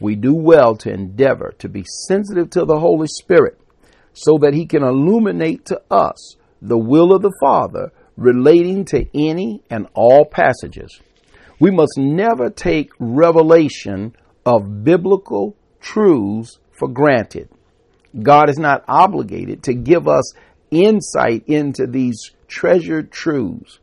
we 0.00 0.14
do 0.14 0.34
well 0.34 0.76
to 0.76 0.92
endeavor 0.92 1.54
to 1.58 1.68
be 1.68 1.84
sensitive 2.06 2.50
to 2.50 2.64
the 2.64 2.78
Holy 2.78 3.08
Spirit 3.08 3.60
so 4.12 4.38
that 4.38 4.54
He 4.54 4.66
can 4.66 4.82
illuminate 4.82 5.66
to 5.66 5.80
us 5.90 6.36
the 6.62 6.78
will 6.78 7.12
of 7.12 7.22
the 7.22 7.36
Father 7.40 7.92
relating 8.16 8.84
to 8.86 9.06
any 9.14 9.62
and 9.70 9.86
all 9.94 10.24
passages. 10.24 11.00
We 11.60 11.70
must 11.70 11.98
never 11.98 12.50
take 12.50 12.90
revelation 12.98 14.14
of 14.46 14.84
biblical 14.84 15.56
truths 15.80 16.58
for 16.70 16.88
granted. 16.88 17.48
God 18.22 18.48
is 18.48 18.58
not 18.58 18.84
obligated 18.86 19.64
to 19.64 19.74
give 19.74 20.08
us 20.08 20.32
insight 20.70 21.44
into 21.46 21.86
these 21.86 22.30
treasured 22.46 23.10
truths. 23.10 23.80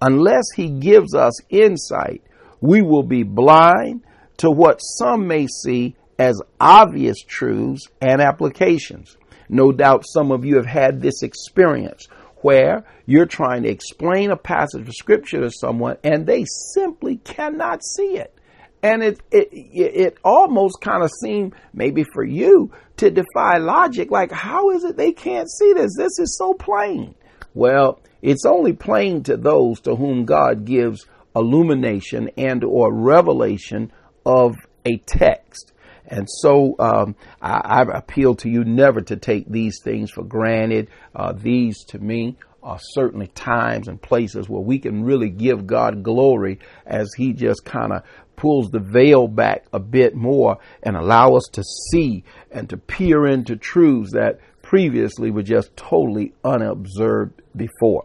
Unless 0.00 0.44
He 0.54 0.68
gives 0.68 1.14
us 1.14 1.40
insight, 1.48 2.22
we 2.60 2.82
will 2.82 3.02
be 3.02 3.22
blind 3.22 4.02
to 4.38 4.50
what 4.50 4.78
some 4.78 5.26
may 5.26 5.46
see 5.46 5.96
as 6.18 6.40
obvious 6.60 7.22
truths 7.22 7.86
and 8.00 8.20
applications. 8.20 9.16
No 9.48 9.72
doubt 9.72 10.04
some 10.06 10.30
of 10.30 10.44
you 10.44 10.56
have 10.56 10.66
had 10.66 11.00
this 11.00 11.22
experience 11.22 12.06
where 12.42 12.84
you're 13.06 13.26
trying 13.26 13.62
to 13.62 13.68
explain 13.68 14.30
a 14.30 14.36
passage 14.36 14.88
of 14.88 14.94
scripture 14.94 15.40
to 15.40 15.50
someone 15.50 15.96
and 16.04 16.26
they 16.26 16.44
simply 16.74 17.16
cannot 17.16 17.82
see 17.84 18.16
it. 18.16 18.34
And 18.82 19.02
it, 19.02 19.20
it, 19.32 19.48
it 19.52 20.18
almost 20.24 20.80
kind 20.80 21.02
of 21.02 21.10
seemed, 21.20 21.54
maybe 21.72 22.04
for 22.04 22.24
you, 22.24 22.70
to 22.98 23.10
defy 23.10 23.58
logic. 23.58 24.10
Like, 24.10 24.30
how 24.30 24.70
is 24.70 24.84
it 24.84 24.96
they 24.96 25.12
can't 25.12 25.50
see 25.50 25.72
this? 25.72 25.96
This 25.96 26.18
is 26.20 26.36
so 26.38 26.54
plain. 26.54 27.14
Well, 27.54 28.00
it's 28.22 28.44
only 28.44 28.72
plain 28.72 29.24
to 29.24 29.36
those 29.36 29.80
to 29.80 29.96
whom 29.96 30.24
God 30.24 30.64
gives 30.64 31.06
illumination 31.34 32.30
and 32.36 32.62
or 32.62 32.92
revelation 32.92 33.92
of 34.24 34.54
a 34.84 34.98
text. 34.98 35.72
And 36.08 36.26
so 36.28 36.74
um, 36.78 37.16
I, 37.40 37.60
I, 37.64 37.98
appeal 37.98 38.34
to 38.36 38.48
you 38.48 38.64
never 38.64 39.02
to 39.02 39.16
take 39.16 39.46
these 39.46 39.80
things 39.82 40.10
for 40.10 40.24
granted. 40.24 40.88
Uh, 41.14 41.32
these, 41.32 41.84
to 41.88 41.98
me, 41.98 42.36
are 42.62 42.78
certainly 42.80 43.28
times 43.28 43.88
and 43.88 44.00
places 44.00 44.48
where 44.48 44.62
we 44.62 44.78
can 44.78 45.04
really 45.04 45.28
give 45.28 45.66
God 45.66 46.02
glory 46.02 46.60
as 46.86 47.12
He 47.16 47.34
just 47.34 47.64
kind 47.64 47.92
of 47.92 48.02
pulls 48.36 48.70
the 48.70 48.80
veil 48.80 49.28
back 49.28 49.66
a 49.72 49.78
bit 49.78 50.14
more 50.14 50.58
and 50.82 50.96
allow 50.96 51.34
us 51.34 51.44
to 51.52 51.62
see 51.62 52.24
and 52.50 52.70
to 52.70 52.76
peer 52.76 53.26
into 53.26 53.56
truths 53.56 54.12
that 54.12 54.38
previously 54.62 55.30
were 55.30 55.42
just 55.42 55.76
totally 55.76 56.32
unobserved 56.44 57.42
before. 57.56 58.04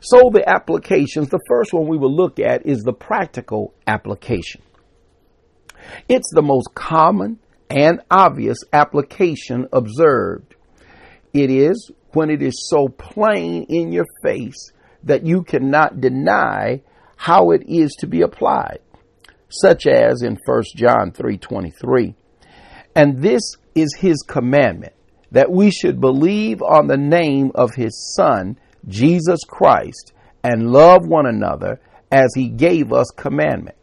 So 0.00 0.30
the 0.32 0.48
applications, 0.48 1.28
the 1.28 1.40
first 1.48 1.72
one 1.72 1.88
we 1.88 1.98
will 1.98 2.14
look 2.14 2.38
at 2.38 2.66
is 2.66 2.82
the 2.82 2.92
practical 2.92 3.74
application. 3.86 4.62
It's 6.08 6.30
the 6.32 6.42
most 6.42 6.74
common 6.74 7.38
and 7.70 8.00
obvious 8.10 8.58
application 8.72 9.66
observed. 9.72 10.54
It 11.32 11.50
is 11.50 11.90
when 12.12 12.30
it 12.30 12.42
is 12.42 12.68
so 12.68 12.88
plain 12.88 13.64
in 13.68 13.92
your 13.92 14.06
face 14.22 14.72
that 15.02 15.26
you 15.26 15.42
cannot 15.42 16.00
deny 16.00 16.82
how 17.16 17.50
it 17.50 17.62
is 17.66 17.92
to 18.00 18.06
be 18.06 18.22
applied 18.22 18.80
such 19.48 19.86
as 19.86 20.22
in 20.22 20.38
1 20.44 20.62
John 20.74 21.12
3:23. 21.12 22.14
And 22.94 23.18
this 23.18 23.56
is 23.74 23.94
his 23.98 24.22
commandment 24.22 24.94
that 25.32 25.50
we 25.50 25.70
should 25.70 26.00
believe 26.00 26.62
on 26.62 26.86
the 26.86 26.96
name 26.96 27.52
of 27.54 27.74
his 27.74 28.14
son 28.16 28.58
Jesus 28.88 29.40
Christ 29.44 30.12
and 30.42 30.70
love 30.70 31.06
one 31.06 31.26
another 31.26 31.80
as 32.10 32.32
he 32.34 32.48
gave 32.48 32.92
us 32.92 33.10
commandment. 33.16 33.75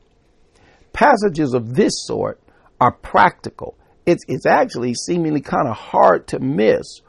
Passages 0.94 1.54
of 1.54 1.74
this 1.74 2.06
sort 2.06 2.40
are 2.80 2.92
practical. 2.92 3.76
It's, 4.06 4.24
it's 4.28 4.46
actually 4.46 4.94
seemingly 4.94 5.42
kind 5.42 5.68
of 5.68 5.76
hard 5.76 6.28
to 6.28 6.40
miss 6.40 7.02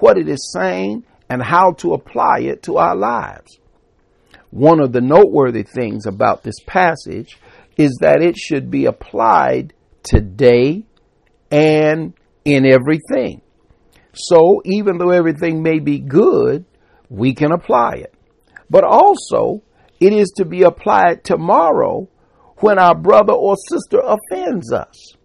what 0.00 0.18
it 0.18 0.28
is 0.28 0.52
saying 0.52 1.04
and 1.28 1.42
how 1.42 1.72
to 1.72 1.94
apply 1.94 2.40
it 2.40 2.62
to 2.64 2.76
our 2.76 2.94
lives. 2.94 3.58
One 4.50 4.80
of 4.80 4.92
the 4.92 5.00
noteworthy 5.00 5.62
things 5.62 6.06
about 6.06 6.42
this 6.42 6.60
passage 6.66 7.38
is 7.76 7.98
that 8.00 8.22
it 8.22 8.36
should 8.36 8.70
be 8.70 8.84
applied 8.84 9.72
today 10.02 10.84
and 11.50 12.12
in 12.44 12.66
everything. 12.66 13.40
So 14.12 14.60
even 14.64 14.98
though 14.98 15.10
everything 15.10 15.62
may 15.62 15.78
be 15.78 15.98
good, 15.98 16.66
we 17.08 17.34
can 17.34 17.50
apply 17.50 17.94
it. 17.94 18.14
But 18.68 18.84
also, 18.84 19.62
it 20.00 20.12
is 20.12 20.32
to 20.36 20.44
be 20.44 20.62
applied 20.62 21.24
tomorrow 21.24 22.08
when 22.62 22.78
our 22.78 22.94
brother 22.94 23.32
or 23.32 23.56
sister 23.56 24.00
offends 24.00 24.72
us. 24.72 25.16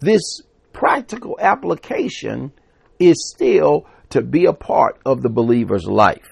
This 0.00 0.40
practical 0.72 1.36
application 1.38 2.52
is 2.98 3.32
still 3.34 3.86
to 4.08 4.22
be 4.22 4.46
a 4.46 4.52
part 4.52 4.98
of 5.04 5.22
the 5.22 5.28
believer's 5.28 5.84
life. 5.84 6.26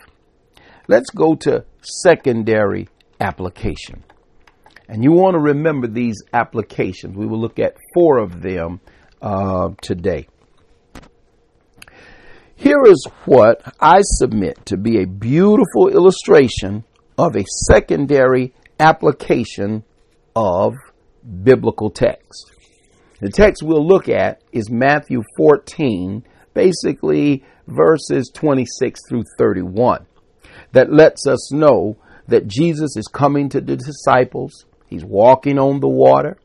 Let's 0.89 1.11
go 1.11 1.35
to 1.43 1.65
secondary 1.83 2.89
application. 3.21 4.05
And 4.89 5.05
you 5.05 5.13
want 5.13 5.35
to 5.35 5.41
remember 5.41 5.87
these 5.87 6.17
applications. 6.33 7.15
We 7.15 7.27
will 7.27 7.41
look 7.41 7.59
at 7.59 7.77
four 7.93 8.17
of 8.17 8.41
them 8.41 8.81
uh, 9.21 9.71
today. 9.83 10.29
Here 12.57 12.83
is 12.87 13.07
what 13.27 13.61
I 13.79 13.99
submit 14.01 14.65
to 14.67 14.79
be 14.79 15.03
a 15.03 15.07
beautiful 15.07 15.89
illustration 15.89 16.85
of 17.19 17.37
a 17.37 17.45
secondary 17.67 18.55
application 18.81 19.85
of 20.39 20.77
biblical 21.43 21.91
text. 21.91 22.53
The 23.21 23.29
text 23.29 23.61
we'll 23.65 23.85
look 23.85 24.09
at 24.09 24.41
is 24.53 24.71
Matthew 24.71 25.25
14, 25.37 26.23
basically 26.55 27.45
verses 27.67 28.31
26 28.33 29.01
through 29.09 29.25
31, 29.37 30.07
that 30.71 30.93
lets 30.93 31.27
us 31.27 31.53
know 31.53 31.97
that 32.29 32.47
Jesus 32.47 32.97
is 32.97 33.09
coming 33.09 33.49
to 33.49 33.61
the 33.61 33.77
disciples. 33.77 34.65
He's 34.87 35.05
walking 35.05 35.59
on 35.59 35.81
the 35.81 35.89
water. 35.89 36.39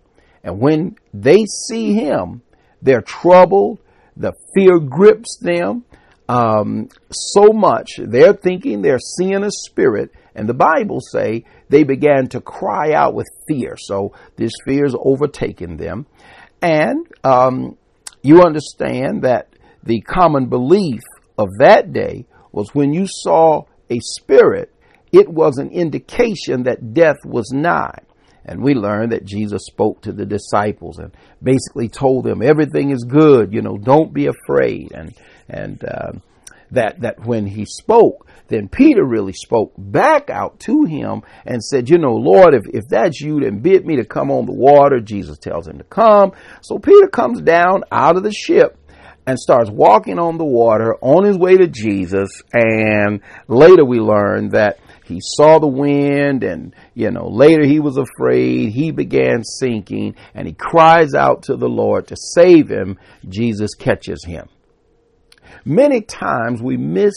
And 0.44 0.60
when 0.60 0.96
they 1.14 1.46
see 1.46 1.94
him, 1.94 2.42
they're 2.82 3.02
troubled. 3.02 3.80
The 4.18 4.34
fear 4.56 4.80
grips 4.80 5.38
them 5.40 5.86
um, 6.28 6.90
so 7.12 7.54
much. 7.54 8.00
They're 8.00 8.34
thinking 8.34 8.82
they're 8.82 8.98
seeing 8.98 9.44
a 9.44 9.52
spirit. 9.52 10.10
And 10.36 10.48
the 10.48 10.54
Bible 10.54 11.00
say 11.00 11.46
they 11.70 11.84
began 11.84 12.28
to 12.30 12.42
cry 12.42 12.94
out 12.94 13.14
with 13.14 13.28
fear. 13.48 13.76
So 13.78 14.14
this 14.36 14.52
fear 14.66 14.86
is 14.86 14.96
overtaking 15.00 15.78
them. 15.78 16.08
And 16.62 17.08
um, 17.24 17.78
you 18.22 18.42
understand 18.42 19.24
that 19.24 19.50
the 19.84 20.02
common 20.02 20.48
belief 20.48 21.02
of 21.38 21.50
that 21.60 21.94
day 21.94 22.26
was 22.52 22.74
when 22.74 22.94
you 22.94 23.06
saw 23.08 23.64
a 23.90 24.00
spirit, 24.00 24.74
it 25.12 25.30
was 25.30 25.58
an 25.58 25.70
indication 25.70 26.64
that 26.64 26.94
death 26.94 27.18
was 27.26 27.52
nigh. 27.52 28.00
And 28.46 28.62
we 28.62 28.74
learned 28.74 29.14
that 29.14 29.26
Jesus 29.26 29.66
spoke 29.66 30.02
to 30.02 30.12
the 30.12 30.26
disciples 30.26 31.00
and 31.00 31.16
basically 31.42 31.88
told 31.88 32.26
them 32.26 32.42
everything 32.42 32.92
is 32.92 33.04
good, 33.04 33.54
you 33.54 33.62
know, 33.62 33.78
don't 33.78 34.14
be 34.14 34.28
afraid. 34.28 34.92
And, 34.94 35.14
and, 35.48 35.84
uh, 35.84 36.12
that, 36.74 37.02
that 37.02 37.26
when 37.26 37.46
he 37.48 37.66
spoke, 37.66 38.28
then 38.48 38.68
Peter 38.68 39.04
really 39.04 39.34
spoke 39.34 39.74
back 39.78 40.30
out 40.30 40.60
to 40.62 40.84
him 40.84 41.22
and 41.46 41.64
said, 41.64 41.90
you 41.90 41.98
know, 41.98 42.14
Lord, 42.14 42.54
if, 42.54 42.64
if 42.74 42.88
that's 42.88 43.20
you, 43.20 43.40
then 43.40 43.60
bid 43.60 43.86
me 43.86 43.96
to 43.98 44.06
come 44.06 44.30
on 44.30 44.46
the 44.46 44.54
water. 44.54 45.00
Jesus 45.00 45.38
tells 45.38 45.68
him 45.68 45.78
to 45.78 45.84
come. 45.84 46.34
So 46.62 46.78
Peter 46.78 47.08
comes 47.08 47.42
down 47.42 47.84
out 47.92 48.18
of 48.18 48.24
the 48.24 48.34
ship 48.34 48.78
and 49.26 49.40
starts 49.40 49.70
walking 49.70 50.20
on 50.20 50.38
the 50.38 50.46
water 50.46 50.96
on 51.02 51.24
his 51.24 51.38
way 51.38 51.58
to 51.58 51.68
Jesus. 51.68 52.30
And 52.54 53.22
later 53.48 53.86
we 53.86 54.00
learn 54.00 54.50
that 54.50 54.80
he 55.06 55.20
saw 55.22 55.60
the 55.60 55.68
wind 55.68 56.44
and, 56.44 56.76
you 56.94 57.12
know, 57.12 57.28
later 57.28 57.66
he 57.66 57.80
was 57.80 57.98
afraid. 57.98 58.72
He 58.72 58.92
began 58.92 59.44
sinking 59.44 60.16
and 60.34 60.48
he 60.48 60.54
cries 60.54 61.14
out 61.14 61.44
to 61.44 61.56
the 61.56 61.70
Lord 61.70 62.08
to 62.08 62.16
save 62.18 62.70
him. 62.70 62.98
Jesus 63.28 63.74
catches 63.76 64.24
him. 64.26 64.50
Many 65.66 66.02
times 66.02 66.62
we 66.62 66.78
miss 66.78 67.14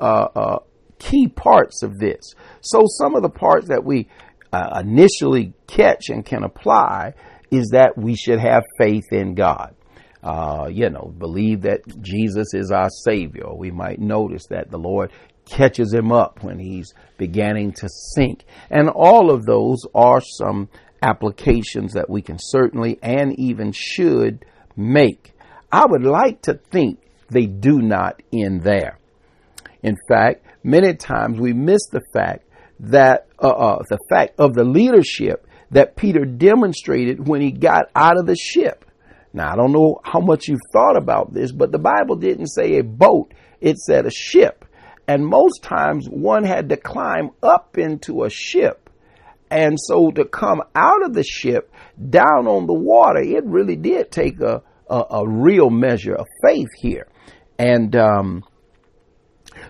uh, 0.00 0.28
uh, 0.34 0.58
key 0.98 1.28
parts 1.28 1.82
of 1.82 1.98
this. 1.98 2.34
So 2.60 2.84
some 2.86 3.14
of 3.14 3.22
the 3.22 3.30
parts 3.30 3.68
that 3.68 3.84
we 3.84 4.08
uh, 4.52 4.82
initially 4.84 5.52
catch 5.66 6.08
and 6.08 6.24
can 6.24 6.44
apply 6.44 7.14
is 7.50 7.70
that 7.72 7.96
we 7.96 8.14
should 8.14 8.38
have 8.38 8.62
faith 8.78 9.12
in 9.12 9.34
God. 9.34 9.74
Uh, 10.22 10.68
you 10.70 10.90
know, 10.90 11.14
believe 11.18 11.62
that 11.62 11.80
Jesus 12.02 12.52
is 12.52 12.70
our 12.70 12.90
Savior. 12.90 13.54
We 13.54 13.70
might 13.70 13.98
notice 13.98 14.46
that 14.50 14.70
the 14.70 14.78
Lord 14.78 15.10
catches 15.46 15.92
him 15.92 16.12
up 16.12 16.42
when 16.42 16.58
he's 16.58 16.92
beginning 17.16 17.72
to 17.72 17.88
sink. 17.88 18.44
And 18.70 18.88
all 18.88 19.30
of 19.30 19.46
those 19.46 19.80
are 19.94 20.20
some 20.20 20.68
applications 21.02 21.94
that 21.94 22.10
we 22.10 22.20
can 22.20 22.36
certainly 22.38 22.98
and 23.02 23.38
even 23.38 23.72
should 23.72 24.44
make. 24.76 25.32
I 25.72 25.86
would 25.86 26.04
like 26.04 26.42
to 26.42 26.54
think 26.54 27.00
they 27.30 27.46
do 27.46 27.80
not 27.80 28.22
end 28.32 28.62
there. 28.62 28.98
In 29.82 29.96
fact, 30.08 30.44
many 30.62 30.94
times 30.94 31.38
we 31.40 31.52
miss 31.52 31.86
the 31.90 32.02
fact 32.12 32.44
that 32.80 33.28
uh, 33.42 33.48
uh, 33.48 33.82
the 33.88 33.98
fact 34.08 34.38
of 34.38 34.54
the 34.54 34.64
leadership 34.64 35.46
that 35.70 35.96
Peter 35.96 36.24
demonstrated 36.24 37.26
when 37.26 37.40
he 37.40 37.52
got 37.52 37.86
out 37.94 38.18
of 38.18 38.26
the 38.26 38.36
ship. 38.36 38.84
Now, 39.32 39.52
I 39.52 39.56
don't 39.56 39.72
know 39.72 40.00
how 40.02 40.20
much 40.20 40.48
you've 40.48 40.58
thought 40.72 40.96
about 40.96 41.32
this, 41.32 41.52
but 41.52 41.70
the 41.70 41.78
Bible 41.78 42.16
didn't 42.16 42.48
say 42.48 42.78
a 42.78 42.82
boat, 42.82 43.32
it 43.60 43.78
said 43.78 44.06
a 44.06 44.10
ship. 44.10 44.64
And 45.06 45.26
most 45.26 45.62
times 45.62 46.08
one 46.08 46.44
had 46.44 46.68
to 46.70 46.76
climb 46.76 47.30
up 47.42 47.78
into 47.78 48.24
a 48.24 48.30
ship. 48.30 48.90
And 49.50 49.78
so 49.80 50.10
to 50.12 50.24
come 50.24 50.62
out 50.74 51.04
of 51.04 51.14
the 51.14 51.24
ship 51.24 51.72
down 52.08 52.46
on 52.46 52.66
the 52.66 52.74
water, 52.74 53.20
it 53.20 53.44
really 53.44 53.76
did 53.76 54.10
take 54.10 54.40
a, 54.40 54.62
a, 54.88 55.04
a 55.10 55.28
real 55.28 55.70
measure 55.70 56.14
of 56.14 56.26
faith 56.44 56.68
here. 56.78 57.08
And 57.60 57.94
um, 57.94 58.44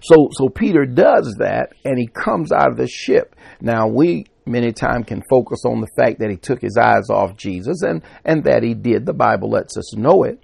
so, 0.00 0.28
so 0.30 0.48
Peter 0.48 0.86
does 0.86 1.34
that, 1.40 1.72
and 1.84 1.98
he 1.98 2.06
comes 2.06 2.52
out 2.52 2.70
of 2.70 2.76
the 2.76 2.86
ship. 2.86 3.34
Now 3.60 3.88
we 3.88 4.26
many 4.46 4.72
times 4.72 5.06
can 5.06 5.22
focus 5.28 5.64
on 5.64 5.80
the 5.80 5.88
fact 5.96 6.20
that 6.20 6.30
he 6.30 6.36
took 6.36 6.60
his 6.60 6.76
eyes 6.76 7.10
off 7.10 7.36
Jesus, 7.36 7.82
and 7.82 8.02
and 8.24 8.44
that 8.44 8.62
he 8.62 8.74
did. 8.74 9.06
The 9.06 9.12
Bible 9.12 9.50
lets 9.50 9.76
us 9.76 9.96
know 9.96 10.22
it. 10.22 10.40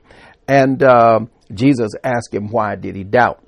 And 0.48 0.82
uh, 0.82 1.20
Jesus 1.54 1.92
asked 2.02 2.34
him, 2.34 2.50
"Why 2.50 2.74
did 2.74 2.96
he 2.96 3.04
doubt?" 3.04 3.44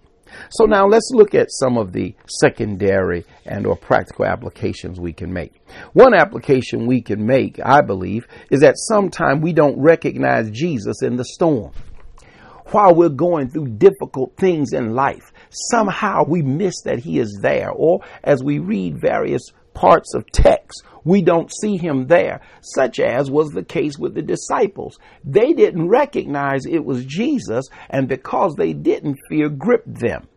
So 0.51 0.67
now 0.67 0.87
let's 0.87 1.11
look 1.13 1.35
at 1.35 1.49
some 1.51 1.77
of 1.77 1.93
the 1.93 2.15
secondary 2.29 3.25
and 3.47 3.67
or 3.67 3.75
practical 3.75 4.27
applications 4.27 5.01
we 5.01 5.13
can 5.13 5.33
make. 5.33 5.61
One 5.93 6.15
application 6.15 6.87
we 6.87 7.03
can 7.03 7.27
make, 7.27 7.59
I 7.65 7.81
believe, 7.81 8.29
is 8.53 8.61
that 8.61 8.75
sometimes 8.77 9.43
we 9.43 9.53
don't 9.53 9.81
recognize 9.81 10.51
Jesus 10.51 11.03
in 11.03 11.17
the 11.17 11.25
storm 11.25 11.73
while 12.71 12.95
we're 12.95 13.09
going 13.09 13.49
through 13.49 13.69
difficult 13.69 14.37
things 14.37 14.73
in 14.73 14.95
life. 14.95 15.33
Somehow 15.51 16.25
we 16.25 16.43
miss 16.43 16.83
that 16.85 16.99
he 16.99 17.19
is 17.19 17.39
there. 17.41 17.71
Or 17.71 18.01
as 18.23 18.43
we 18.43 18.59
read 18.59 19.01
various 19.01 19.43
parts 19.75 20.15
of 20.15 20.31
text, 20.33 20.83
we 21.05 21.23
don't 21.23 21.51
see 21.53 21.77
him 21.77 22.07
there, 22.07 22.43
such 22.61 23.01
as 23.01 23.31
was 23.31 23.51
the 23.51 23.65
case 23.65 23.99
with 23.99 24.15
the 24.15 24.23
disciples. 24.23 24.99
They 25.25 25.53
didn't 25.53 25.89
recognize 25.89 26.67
it 26.67 26.85
was 26.85 27.05
Jesus, 27.05 27.69
and 27.89 28.09
because 28.09 28.55
they 28.57 28.73
didn't, 28.73 29.19
fear 29.29 29.49
gripped 29.49 30.01
them. 30.01 30.29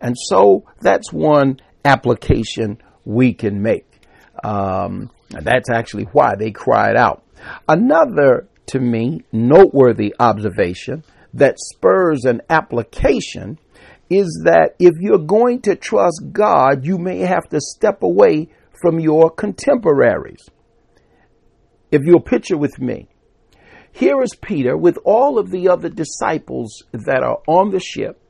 And 0.00 0.14
so 0.16 0.64
that's 0.80 1.12
one 1.12 1.60
application 1.84 2.78
we 3.04 3.32
can 3.32 3.62
make. 3.62 3.86
Um, 4.44 5.10
that's 5.30 5.70
actually 5.70 6.04
why 6.04 6.34
they 6.36 6.50
cried 6.50 6.96
out. 6.96 7.24
Another 7.68 8.48
to 8.66 8.80
me 8.80 9.22
noteworthy 9.32 10.14
observation 10.18 11.04
that 11.34 11.56
spurs 11.58 12.24
an 12.24 12.42
application 12.48 13.58
is 14.08 14.42
that 14.44 14.74
if 14.78 14.94
you're 15.00 15.18
going 15.18 15.60
to 15.62 15.76
trust 15.76 16.22
God, 16.32 16.84
you 16.84 16.98
may 16.98 17.20
have 17.20 17.48
to 17.50 17.60
step 17.60 18.02
away 18.02 18.48
from 18.80 19.00
your 19.00 19.30
contemporaries. 19.30 20.48
If 21.90 22.02
you'll 22.04 22.20
picture 22.20 22.56
with 22.56 22.78
me, 22.78 23.08
here 23.92 24.20
is 24.22 24.36
Peter 24.40 24.76
with 24.76 24.98
all 25.04 25.38
of 25.38 25.50
the 25.50 25.68
other 25.68 25.88
disciples 25.88 26.84
that 26.92 27.22
are 27.22 27.38
on 27.46 27.70
the 27.70 27.80
ship, 27.80 28.20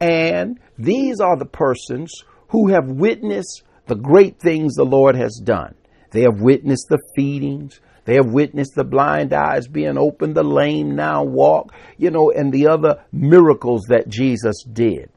and 0.00 0.58
these 0.78 1.20
are 1.20 1.36
the 1.36 1.46
persons 1.46 2.12
who 2.48 2.68
have 2.68 2.86
witnessed 2.86 3.62
the 3.86 3.94
great 3.96 4.38
things 4.40 4.74
the 4.74 4.84
Lord 4.84 5.16
has 5.16 5.40
done. 5.42 5.74
They 6.10 6.22
have 6.22 6.40
witnessed 6.40 6.88
the 6.88 7.00
feedings, 7.16 7.80
they 8.10 8.16
have 8.16 8.32
witnessed 8.32 8.74
the 8.74 8.82
blind 8.82 9.32
eyes 9.32 9.68
being 9.68 9.96
opened, 9.96 10.34
the 10.34 10.42
lame 10.42 10.96
now 10.96 11.22
walk, 11.22 11.72
you 11.96 12.10
know, 12.10 12.32
and 12.32 12.52
the 12.52 12.66
other 12.66 13.04
miracles 13.12 13.82
that 13.88 14.08
Jesus 14.08 14.64
did. 14.64 15.10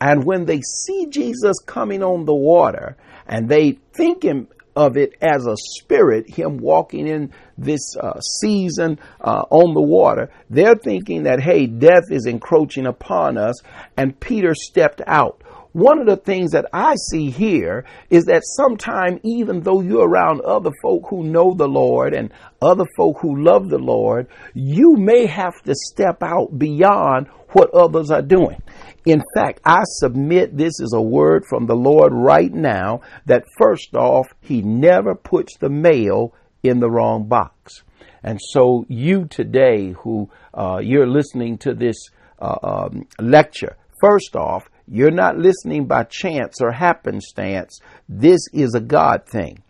And 0.00 0.24
when 0.24 0.44
they 0.44 0.60
see 0.60 1.06
Jesus 1.06 1.58
coming 1.66 2.04
on 2.04 2.24
the 2.24 2.36
water 2.36 2.96
and 3.26 3.48
they 3.48 3.80
think 3.96 4.22
him 4.22 4.46
of 4.76 4.96
it 4.96 5.14
as 5.20 5.44
a 5.44 5.56
spirit, 5.56 6.30
him 6.30 6.58
walking 6.58 7.08
in 7.08 7.32
this 7.58 7.96
uh, 8.00 8.20
season 8.20 9.00
uh, 9.20 9.42
on 9.50 9.74
the 9.74 9.80
water, 9.80 10.30
they're 10.48 10.76
thinking 10.76 11.24
that, 11.24 11.40
hey, 11.40 11.66
death 11.66 12.12
is 12.12 12.26
encroaching 12.26 12.86
upon 12.86 13.38
us. 13.38 13.56
And 13.96 14.20
Peter 14.20 14.54
stepped 14.54 15.02
out. 15.04 15.42
One 15.76 15.98
of 15.98 16.06
the 16.06 16.16
things 16.16 16.52
that 16.52 16.64
I 16.72 16.94
see 17.10 17.28
here 17.28 17.84
is 18.08 18.24
that 18.24 18.44
sometimes, 18.46 19.20
even 19.24 19.60
though 19.60 19.82
you're 19.82 20.08
around 20.08 20.40
other 20.40 20.70
folk 20.80 21.02
who 21.10 21.22
know 21.22 21.52
the 21.52 21.68
Lord 21.68 22.14
and 22.14 22.32
other 22.62 22.86
folk 22.96 23.18
who 23.20 23.44
love 23.44 23.68
the 23.68 23.76
Lord, 23.76 24.26
you 24.54 24.94
may 24.96 25.26
have 25.26 25.60
to 25.64 25.74
step 25.74 26.22
out 26.22 26.58
beyond 26.58 27.26
what 27.50 27.74
others 27.74 28.10
are 28.10 28.22
doing. 28.22 28.62
In 29.04 29.22
fact, 29.34 29.60
I 29.66 29.82
submit 29.84 30.56
this 30.56 30.80
is 30.80 30.94
a 30.94 31.02
word 31.02 31.44
from 31.46 31.66
the 31.66 31.76
Lord 31.76 32.14
right 32.14 32.50
now 32.50 33.02
that 33.26 33.44
first 33.58 33.94
off, 33.94 34.28
He 34.40 34.62
never 34.62 35.14
puts 35.14 35.58
the 35.58 35.68
mail 35.68 36.32
in 36.62 36.80
the 36.80 36.88
wrong 36.88 37.28
box. 37.28 37.82
And 38.22 38.40
so 38.42 38.86
you 38.88 39.26
today 39.26 39.90
who 39.90 40.30
uh, 40.54 40.78
you're 40.82 41.06
listening 41.06 41.58
to 41.58 41.74
this 41.74 41.96
uh, 42.40 42.56
um, 42.62 43.06
lecture, 43.20 43.76
first 44.00 44.34
off, 44.36 44.70
You're 44.88 45.10
not 45.10 45.38
listening 45.38 45.86
by 45.86 46.04
chance 46.04 46.60
or 46.60 46.72
happenstance. 46.72 47.80
This 48.08 48.40
is 48.52 48.74
a 48.74 48.80
God 48.80 49.26
thing. 49.26 49.62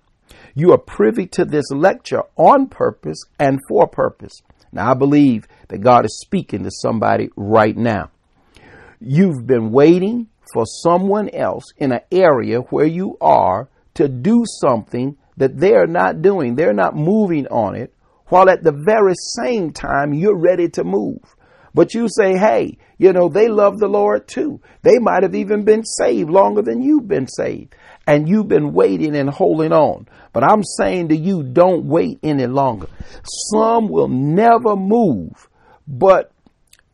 You 0.55 0.73
are 0.73 0.79
privy 0.79 1.27
to 1.29 1.45
this 1.45 1.71
lecture 1.71 2.23
on 2.37 2.69
purpose 2.69 3.23
and 3.39 3.61
for 3.69 3.87
purpose. 3.87 4.43
Now, 4.73 4.91
I 4.91 4.95
believe 4.95 5.47
that 5.69 5.79
God 5.79 6.05
is 6.05 6.21
speaking 6.21 6.65
to 6.65 6.71
somebody 6.71 7.31
right 7.37 7.77
now. 7.77 8.11
You've 9.01 9.47
been 9.47 9.71
waiting 9.71 10.29
for 10.53 10.65
someone 10.65 11.29
else 11.31 11.65
in 11.77 11.93
an 11.93 12.01
area 12.11 12.61
where 12.61 12.87
you 12.87 13.17
are 13.21 13.69
to 13.95 14.09
do 14.09 14.45
something 14.61 15.17
that 15.37 15.59
they're 15.59 15.87
not 15.87 16.23
doing. 16.23 16.55
They're 16.55 16.73
not 16.73 16.97
moving 16.97 17.47
on 17.49 17.75
it, 17.75 17.93
while 18.29 18.49
at 18.49 18.63
the 18.63 18.73
very 18.73 19.15
same 19.17 19.73
time 19.73 20.15
you're 20.15 20.39
ready 20.39 20.69
to 20.71 20.85
move. 20.85 21.36
But 21.77 21.93
you 21.93 22.09
say, 22.09 22.39
hey, 22.39 22.79
you 22.97 23.13
know, 23.13 23.29
they 23.29 23.49
love 23.49 23.79
the 23.79 23.87
Lord 23.87 24.27
too. 24.27 24.63
They 24.81 24.99
might 24.99 25.25
have 25.25 25.35
even 25.35 25.67
been 25.67 25.85
saved 25.85 26.31
longer 26.31 26.63
than 26.63 26.81
you've 26.81 27.07
been 27.07 27.29
saved. 27.29 27.75
And 28.07 28.27
you've 28.27 28.49
been 28.49 28.73
waiting 28.73 29.15
and 29.15 29.29
holding 29.29 29.75
on. 29.75 30.09
But 30.33 30.43
I'm 30.43 30.65
saying 30.65 31.09
to 31.11 31.17
you, 31.17 31.43
don't 31.43 31.85
wait 31.85 32.19
any 32.23 32.47
longer. 32.47 32.87
Some 33.53 33.89
will 33.91 34.09
never 34.09 34.75
move, 34.75 35.51
but 35.87 36.33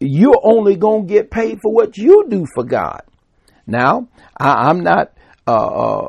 you're 0.00 0.40
only 0.42 0.74
going 0.74 1.06
to 1.06 1.14
get 1.14 1.30
paid 1.30 1.60
for 1.62 1.72
what 1.72 1.96
you 1.96 2.26
do 2.28 2.44
for 2.52 2.64
God. 2.64 3.02
Now, 3.68 4.08
I, 4.36 4.68
am 4.68 4.80
not 4.80 5.12
uh, 5.46 5.52
uh, 5.52 6.08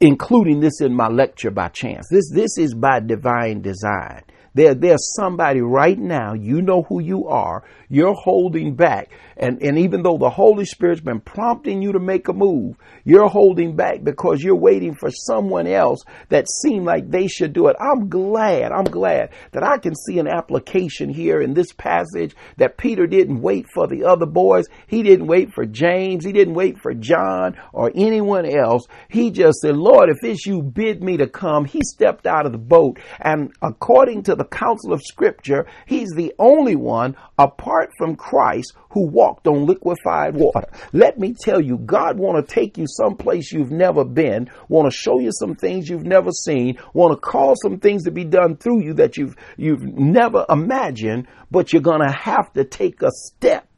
including 0.00 0.58
this 0.58 0.80
in 0.80 0.96
my 0.96 1.06
lecture 1.06 1.52
by 1.52 1.68
chance. 1.68 2.08
This 2.10 2.28
this 2.34 2.58
is 2.58 2.74
by 2.74 2.98
divine 2.98 3.62
design. 3.62 4.22
There, 4.54 4.74
there's 4.74 5.14
somebody 5.14 5.60
right 5.62 5.98
now, 5.98 6.34
you 6.34 6.60
know 6.60 6.82
who 6.82 7.00
you 7.00 7.28
are, 7.28 7.64
you're 7.92 8.14
holding 8.14 8.74
back. 8.74 9.10
And, 9.36 9.62
and 9.62 9.78
even 9.78 10.02
though 10.02 10.16
the 10.16 10.30
Holy 10.30 10.64
Spirit's 10.64 11.02
been 11.02 11.20
prompting 11.20 11.82
you 11.82 11.92
to 11.92 12.00
make 12.00 12.26
a 12.28 12.32
move, 12.32 12.76
you're 13.04 13.28
holding 13.28 13.76
back 13.76 14.02
because 14.02 14.42
you're 14.42 14.56
waiting 14.56 14.94
for 14.94 15.10
someone 15.10 15.66
else 15.66 16.02
that 16.30 16.48
seemed 16.48 16.86
like 16.86 17.10
they 17.10 17.26
should 17.26 17.52
do 17.52 17.68
it. 17.68 17.76
I'm 17.78 18.08
glad, 18.08 18.72
I'm 18.72 18.84
glad 18.84 19.30
that 19.50 19.62
I 19.62 19.76
can 19.76 19.94
see 19.94 20.18
an 20.18 20.26
application 20.26 21.10
here 21.10 21.42
in 21.42 21.52
this 21.52 21.70
passage 21.72 22.34
that 22.56 22.78
Peter 22.78 23.06
didn't 23.06 23.42
wait 23.42 23.66
for 23.74 23.86
the 23.86 24.04
other 24.04 24.26
boys. 24.26 24.64
He 24.86 25.02
didn't 25.02 25.26
wait 25.26 25.52
for 25.52 25.66
James. 25.66 26.24
He 26.24 26.32
didn't 26.32 26.54
wait 26.54 26.78
for 26.80 26.94
John 26.94 27.56
or 27.74 27.92
anyone 27.94 28.46
else. 28.46 28.86
He 29.10 29.30
just 29.30 29.60
said, 29.60 29.76
Lord, 29.76 30.08
if 30.08 30.16
it's 30.22 30.46
you 30.46 30.62
bid 30.62 31.02
me 31.02 31.18
to 31.18 31.26
come, 31.26 31.66
he 31.66 31.80
stepped 31.82 32.26
out 32.26 32.46
of 32.46 32.52
the 32.52 32.58
boat. 32.58 32.98
And 33.20 33.52
according 33.60 34.22
to 34.24 34.34
the 34.34 34.46
counsel 34.46 34.94
of 34.94 35.02
scripture, 35.02 35.66
he's 35.84 36.12
the 36.16 36.32
only 36.38 36.76
one 36.76 37.16
apart 37.36 37.81
from 37.96 38.16
Christ 38.16 38.74
who 38.90 39.06
walked 39.06 39.46
on 39.46 39.66
liquefied 39.66 40.34
water. 40.34 40.68
Let 40.92 41.18
me 41.18 41.34
tell 41.38 41.60
you, 41.60 41.78
God 41.78 42.18
want 42.18 42.46
to 42.46 42.54
take 42.54 42.78
you 42.78 42.86
someplace 42.86 43.52
you've 43.52 43.70
never 43.70 44.04
been, 44.04 44.50
want 44.68 44.90
to 44.90 44.96
show 44.96 45.18
you 45.18 45.30
some 45.32 45.54
things 45.54 45.88
you've 45.88 46.06
never 46.06 46.30
seen, 46.30 46.78
want 46.92 47.12
to 47.12 47.20
cause 47.20 47.58
some 47.62 47.78
things 47.78 48.04
to 48.04 48.10
be 48.10 48.24
done 48.24 48.56
through 48.56 48.82
you 48.82 48.94
that 48.94 49.16
you've, 49.16 49.36
you've 49.56 49.82
never 49.82 50.44
imagined, 50.48 51.26
but 51.50 51.72
you're 51.72 51.82
going 51.82 52.06
to 52.06 52.12
have 52.12 52.52
to 52.52 52.64
take 52.64 53.02
a 53.02 53.10
step. 53.10 53.68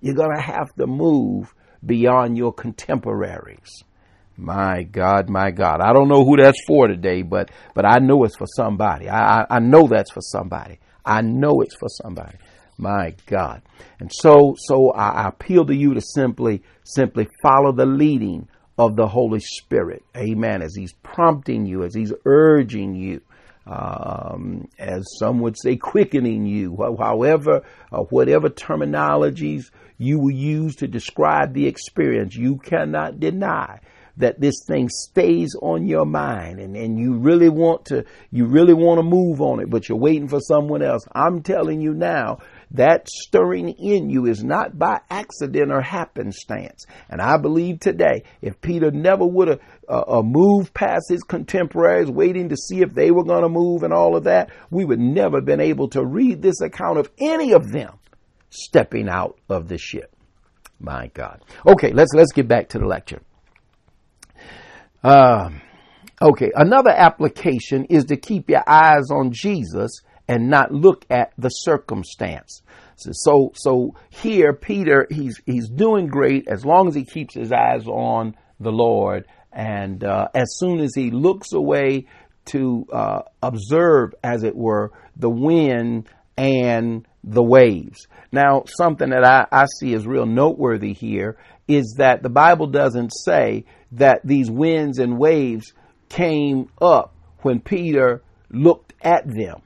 You're 0.00 0.14
going 0.14 0.34
to 0.34 0.42
have 0.42 0.74
to 0.74 0.86
move 0.86 1.54
beyond 1.84 2.36
your 2.36 2.52
contemporaries. 2.52 3.84
My 4.36 4.82
God, 4.82 5.28
my 5.28 5.50
God. 5.50 5.80
I 5.80 5.92
don't 5.92 6.08
know 6.08 6.24
who 6.24 6.36
that's 6.36 6.58
for 6.66 6.88
today, 6.88 7.22
but 7.22 7.50
but 7.74 7.86
I 7.86 7.98
know 7.98 8.24
it's 8.24 8.36
for 8.36 8.48
somebody. 8.56 9.08
I, 9.08 9.46
I 9.48 9.60
know 9.60 9.86
that's 9.86 10.10
for 10.10 10.22
somebody. 10.22 10.80
I 11.04 11.20
know 11.20 11.60
it's 11.60 11.76
for 11.76 11.88
somebody. 11.88 12.36
My 12.78 13.14
God. 13.26 13.62
And 14.00 14.10
so 14.12 14.54
so 14.58 14.90
I, 14.90 15.28
appeal 15.28 15.64
to 15.66 15.74
you 15.74 15.94
to 15.94 16.00
simply 16.00 16.62
simply 16.84 17.28
follow 17.42 17.72
the 17.72 17.86
leading 17.86 18.48
of 18.78 18.96
the 18.96 19.06
Holy 19.06 19.40
Spirit. 19.40 20.04
Amen. 20.16 20.62
As 20.62 20.74
He's 20.74 20.92
prompting 21.02 21.66
you, 21.66 21.84
as 21.84 21.94
He's 21.94 22.12
urging 22.24 22.94
you. 22.94 23.20
Um, 23.66 24.68
as 24.78 25.06
some 25.18 25.40
would 25.40 25.56
say, 25.58 25.76
quickening 25.76 26.44
you, 26.44 26.76
however, 26.98 27.62
uh, 27.90 28.00
whatever 28.00 28.50
terminologies 28.50 29.70
you 29.96 30.18
will 30.18 30.34
use 30.34 30.76
to 30.76 30.86
describe 30.86 31.54
the 31.54 31.66
experience, 31.66 32.34
you 32.34 32.58
cannot 32.58 33.20
deny 33.20 33.80
that 34.16 34.40
this 34.40 34.64
thing 34.66 34.88
stays 34.88 35.56
on 35.60 35.86
your 35.86 36.06
mind 36.06 36.60
and, 36.60 36.76
and 36.76 36.98
you 36.98 37.14
really 37.14 37.48
want 37.48 37.84
to 37.86 38.04
you 38.30 38.46
really 38.46 38.74
want 38.74 38.98
to 38.98 39.02
move 39.02 39.40
on 39.40 39.60
it, 39.60 39.68
but 39.68 39.88
you're 39.88 39.98
waiting 39.98 40.28
for 40.28 40.40
someone 40.40 40.82
else. 40.82 41.04
I'm 41.12 41.42
telling 41.42 41.80
you 41.80 41.94
now, 41.94 42.38
that 42.74 43.08
stirring 43.08 43.70
in 43.70 44.10
you 44.10 44.26
is 44.26 44.44
not 44.44 44.78
by 44.78 45.00
accident 45.08 45.72
or 45.72 45.80
happenstance. 45.80 46.86
And 47.08 47.20
I 47.20 47.36
believe 47.36 47.80
today, 47.80 48.24
if 48.42 48.60
Peter 48.60 48.90
never 48.90 49.24
would 49.24 49.48
have 49.48 49.60
uh, 49.88 50.18
uh, 50.18 50.22
moved 50.22 50.74
past 50.74 51.04
his 51.08 51.22
contemporaries, 51.22 52.10
waiting 52.10 52.48
to 52.50 52.56
see 52.56 52.82
if 52.82 52.92
they 52.92 53.10
were 53.10 53.24
going 53.24 53.42
to 53.42 53.48
move 53.48 53.84
and 53.84 53.92
all 53.92 54.16
of 54.16 54.24
that, 54.24 54.50
we 54.70 54.84
would 54.84 55.00
never 55.00 55.38
have 55.38 55.46
been 55.46 55.60
able 55.60 55.88
to 55.90 56.04
read 56.04 56.42
this 56.42 56.60
account 56.60 56.98
of 56.98 57.10
any 57.18 57.52
of 57.52 57.70
them 57.70 57.98
stepping 58.50 59.08
out 59.08 59.38
of 59.48 59.68
the 59.68 59.78
ship. 59.78 60.14
My 60.80 61.08
God. 61.14 61.42
Okay, 61.66 61.92
let's 61.92 62.12
let's 62.12 62.32
get 62.32 62.48
back 62.48 62.70
to 62.70 62.78
the 62.78 62.86
lecture. 62.86 63.22
Uh, 65.02 65.50
okay, 66.20 66.50
another 66.54 66.90
application 66.90 67.84
is 67.84 68.06
to 68.06 68.16
keep 68.16 68.50
your 68.50 68.64
eyes 68.66 69.10
on 69.10 69.30
Jesus 69.32 70.00
and 70.28 70.48
not 70.48 70.72
look 70.72 71.04
at 71.10 71.32
the 71.36 71.50
circumstance. 71.50 72.62
So, 72.96 73.52
so 73.54 73.94
here 74.10 74.52
Peter, 74.52 75.06
he's 75.10 75.40
he's 75.46 75.68
doing 75.68 76.06
great 76.06 76.48
as 76.48 76.64
long 76.64 76.88
as 76.88 76.94
he 76.94 77.04
keeps 77.04 77.34
his 77.34 77.52
eyes 77.52 77.86
on 77.86 78.36
the 78.60 78.70
Lord, 78.70 79.26
and 79.52 80.02
uh, 80.04 80.28
as 80.34 80.56
soon 80.58 80.80
as 80.80 80.94
he 80.94 81.10
looks 81.10 81.52
away 81.52 82.06
to 82.46 82.86
uh, 82.92 83.22
observe, 83.42 84.14
as 84.22 84.44
it 84.44 84.54
were, 84.54 84.92
the 85.16 85.30
wind 85.30 86.08
and 86.36 87.06
the 87.22 87.42
waves. 87.42 88.06
Now, 88.32 88.64
something 88.66 89.10
that 89.10 89.24
I, 89.24 89.46
I 89.50 89.66
see 89.78 89.94
as 89.94 90.06
real 90.06 90.26
noteworthy 90.26 90.92
here 90.92 91.38
is 91.66 91.94
that 91.98 92.22
the 92.22 92.28
Bible 92.28 92.66
doesn't 92.66 93.10
say 93.10 93.64
that 93.92 94.20
these 94.24 94.50
winds 94.50 94.98
and 94.98 95.18
waves 95.18 95.72
came 96.08 96.68
up 96.80 97.14
when 97.40 97.60
Peter 97.60 98.22
looked 98.50 98.92
at 99.00 99.26
them. 99.26 99.62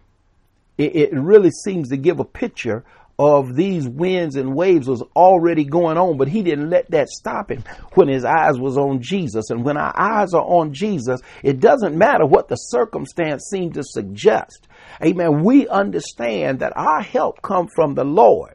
It, 0.79 0.97
it 0.97 1.13
really 1.13 1.51
seems 1.51 1.89
to 1.91 1.97
give 1.97 2.21
a 2.21 2.25
picture 2.25 2.85
of 3.19 3.57
these 3.57 3.89
winds 3.89 4.37
and 4.37 4.55
waves 4.55 4.89
was 4.89 5.03
already 5.17 5.65
going 5.65 5.99
on, 5.99 6.17
but 6.17 6.29
he 6.29 6.43
didn't 6.43 6.71
let 6.71 6.89
that 6.93 7.09
stop 7.09 7.51
him 7.51 7.65
when 7.95 8.07
his 8.07 8.25
eyes 8.25 8.61
was 8.61 8.79
on 8.79 9.03
Jesus. 9.03 9.51
And 9.51 9.65
when 9.65 9.77
our 9.77 9.93
eyes 9.99 10.35
are 10.35 10.45
on 10.45 10.73
Jesus, 10.73 11.21
it 11.43 11.59
doesn't 11.59 11.99
matter 11.99 12.25
what 12.25 12.49
the 12.49 12.55
circumstance 12.55 13.49
seemed 13.51 13.75
to 13.75 13.83
suggest. 13.83 14.69
Amen. 15.03 15.43
We 15.43 15.67
understand 15.67 16.61
that 16.61 16.77
our 16.77 17.03
help 17.03 17.43
come 17.43 17.67
from 17.75 17.95
the 17.95 18.05
Lord. 18.05 18.55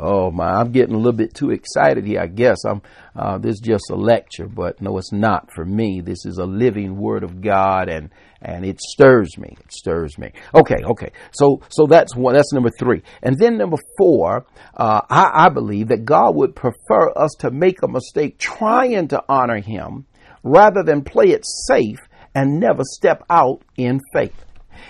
Oh 0.00 0.30
my, 0.30 0.60
I'm 0.60 0.70
getting 0.70 0.94
a 0.94 0.98
little 0.98 1.12
bit 1.12 1.34
too 1.34 1.50
excited 1.50 2.06
here. 2.06 2.20
I 2.20 2.28
guess 2.28 2.64
I'm. 2.64 2.82
Uh, 3.16 3.38
this 3.38 3.54
is 3.54 3.60
just 3.60 3.90
a 3.90 3.96
lecture, 3.96 4.46
but 4.46 4.80
no, 4.80 4.96
it's 4.96 5.12
not 5.12 5.52
for 5.52 5.64
me. 5.64 6.00
This 6.00 6.24
is 6.24 6.38
a 6.38 6.44
living 6.44 6.96
Word 6.96 7.24
of 7.24 7.40
God, 7.40 7.88
and 7.88 8.10
and 8.40 8.64
it 8.64 8.80
stirs 8.80 9.36
me. 9.36 9.56
It 9.58 9.72
stirs 9.72 10.16
me. 10.16 10.30
Okay, 10.54 10.76
okay. 10.84 11.10
So 11.32 11.62
so 11.68 11.86
that's 11.86 12.14
one. 12.14 12.34
That's 12.34 12.52
number 12.52 12.70
three, 12.70 13.02
and 13.24 13.36
then 13.38 13.58
number 13.58 13.78
four. 13.98 14.46
Uh, 14.76 15.00
I, 15.10 15.46
I 15.46 15.48
believe 15.48 15.88
that 15.88 16.04
God 16.04 16.36
would 16.36 16.54
prefer 16.54 17.10
us 17.16 17.34
to 17.40 17.50
make 17.50 17.82
a 17.82 17.88
mistake 17.88 18.38
trying 18.38 19.08
to 19.08 19.24
honor 19.28 19.60
Him, 19.60 20.06
rather 20.44 20.84
than 20.84 21.02
play 21.02 21.30
it 21.30 21.44
safe 21.44 21.98
and 22.36 22.60
never 22.60 22.82
step 22.84 23.24
out 23.28 23.62
in 23.76 24.00
faith. 24.12 24.44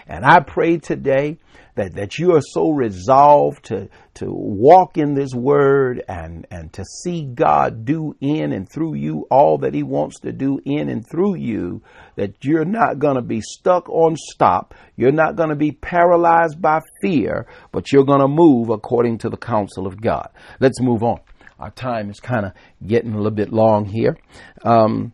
And 0.07 0.25
I 0.25 0.41
pray 0.41 0.77
today 0.77 1.39
that, 1.79 1.95
that 1.95 2.19
you 2.19 2.35
are 2.35 2.43
so 2.43 2.71
resolved 2.71 3.67
to, 3.67 3.89
to 4.15 4.27
walk 4.29 4.99
in 4.99 5.15
this 5.15 5.33
word 5.33 6.03
and, 6.09 6.45
and 6.51 6.73
to 6.73 6.85
see 6.85 7.23
God 7.23 7.85
do 7.85 8.17
in 8.21 8.53
and 8.53 8.69
through 8.69 8.95
you 8.95 9.27
all 9.31 9.59
that 9.59 9.75
he 9.75 9.85
wants 9.85 10.19
to 10.21 10.33
do 10.33 10.61
in 10.65 10.89
and 10.89 11.09
through 11.09 11.37
you, 11.37 11.81
that 12.17 12.45
you're 12.45 12.65
not 12.65 12.99
going 12.99 13.15
to 13.15 13.23
be 13.23 13.41
stuck 13.41 13.89
on 13.89 14.17
stop. 14.17 14.75
You're 14.97 15.13
not 15.13 15.37
going 15.37 15.51
to 15.51 15.57
be 15.57 15.71
paralyzed 15.71 16.61
by 16.61 16.81
fear, 17.01 17.47
but 17.71 17.93
you're 17.93 18.05
going 18.05 18.23
to 18.23 18.29
move 18.29 18.71
according 18.71 19.19
to 19.19 19.29
the 19.29 19.37
counsel 19.37 19.87
of 19.87 20.01
God. 20.01 20.31
Let's 20.59 20.81
move 20.81 21.05
on. 21.05 21.21
Our 21.61 21.71
time 21.71 22.11
is 22.11 22.19
kind 22.19 22.45
of 22.45 22.53
getting 22.85 23.13
a 23.13 23.17
little 23.17 23.31
bit 23.31 23.53
long 23.53 23.85
here. 23.85 24.17
Um, 24.65 25.13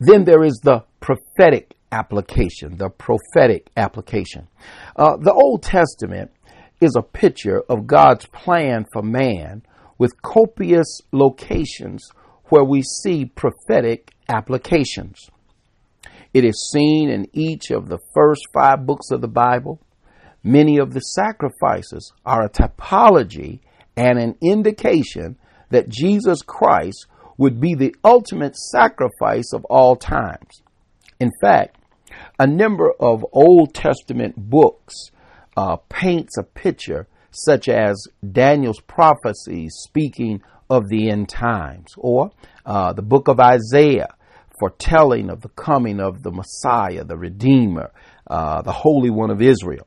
then 0.00 0.24
there 0.24 0.42
is 0.42 0.60
the 0.64 0.82
prophetic 0.98 1.76
application, 1.92 2.76
the 2.78 2.88
prophetic 2.88 3.70
application. 3.76 4.48
Uh, 4.96 5.16
the 5.16 5.32
Old 5.32 5.62
Testament 5.62 6.32
is 6.80 6.96
a 6.96 7.02
picture 7.02 7.62
of 7.68 7.86
God's 7.86 8.26
plan 8.26 8.86
for 8.92 9.02
man 9.02 9.62
with 9.98 10.20
copious 10.22 11.00
locations 11.12 12.10
where 12.46 12.64
we 12.64 12.82
see 12.82 13.24
prophetic 13.24 14.12
applications. 14.28 15.30
It 16.34 16.44
is 16.44 16.70
seen 16.72 17.10
in 17.10 17.28
each 17.32 17.70
of 17.70 17.88
the 17.88 17.98
first 18.14 18.42
five 18.52 18.86
books 18.86 19.10
of 19.10 19.20
the 19.20 19.28
Bible. 19.28 19.80
Many 20.42 20.78
of 20.78 20.92
the 20.92 21.00
sacrifices 21.00 22.12
are 22.24 22.42
a 22.42 22.50
typology 22.50 23.60
and 23.96 24.18
an 24.18 24.36
indication 24.40 25.36
that 25.70 25.88
Jesus 25.88 26.42
Christ 26.42 27.06
would 27.36 27.60
be 27.60 27.74
the 27.74 27.94
ultimate 28.04 28.56
sacrifice 28.56 29.52
of 29.52 29.64
all 29.66 29.96
times. 29.96 30.62
In 31.20 31.30
fact, 31.40 31.78
a 32.38 32.46
number 32.46 32.92
of 32.98 33.24
Old 33.32 33.74
Testament 33.74 34.34
books 34.36 35.10
uh, 35.56 35.76
paints 35.88 36.36
a 36.38 36.42
picture 36.42 37.06
such 37.30 37.68
as 37.68 38.06
Daniel's 38.32 38.80
prophecies 38.80 39.74
speaking 39.78 40.42
of 40.68 40.88
the 40.88 41.10
end 41.10 41.28
times, 41.28 41.92
or 41.96 42.30
uh, 42.64 42.92
the 42.92 43.02
book 43.02 43.28
of 43.28 43.40
Isaiah 43.40 44.14
foretelling 44.58 45.28
of 45.28 45.40
the 45.40 45.48
coming 45.50 45.98
of 46.00 46.22
the 46.22 46.30
Messiah, 46.30 47.04
the 47.04 47.16
Redeemer, 47.16 47.90
uh, 48.28 48.62
the 48.62 48.72
Holy 48.72 49.10
One 49.10 49.30
of 49.30 49.42
Israel, 49.42 49.86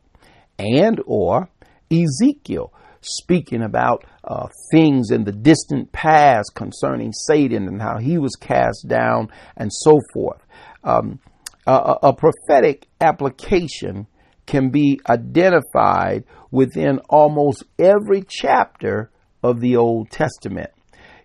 and 0.60 1.02
or 1.06 1.50
Ezekiel 1.92 2.74
speaking 3.02 3.62
about 3.62 4.04
uh, 4.24 4.48
things 4.72 5.12
in 5.12 5.24
the 5.24 5.32
distant 5.32 5.92
past 5.92 6.52
concerning 6.56 7.14
Satan 7.14 7.68
and 7.68 7.82
how 7.82 7.98
he 8.00 8.18
was 8.18 8.36
cast 8.36 8.88
down 8.88 9.30
and 9.56 9.72
so 9.72 10.00
forth. 10.14 10.44
Um, 10.84 11.20
a, 11.66 12.14
prophetic 12.14 12.88
application 13.02 14.08
can 14.46 14.70
be 14.70 15.00
identified 15.10 16.24
within 16.52 17.00
almost 17.10 17.64
every 17.80 18.24
chapter 18.28 19.10
of 19.44 19.60
the 19.60 19.76
Old 19.76 20.10
Testament. 20.12 20.72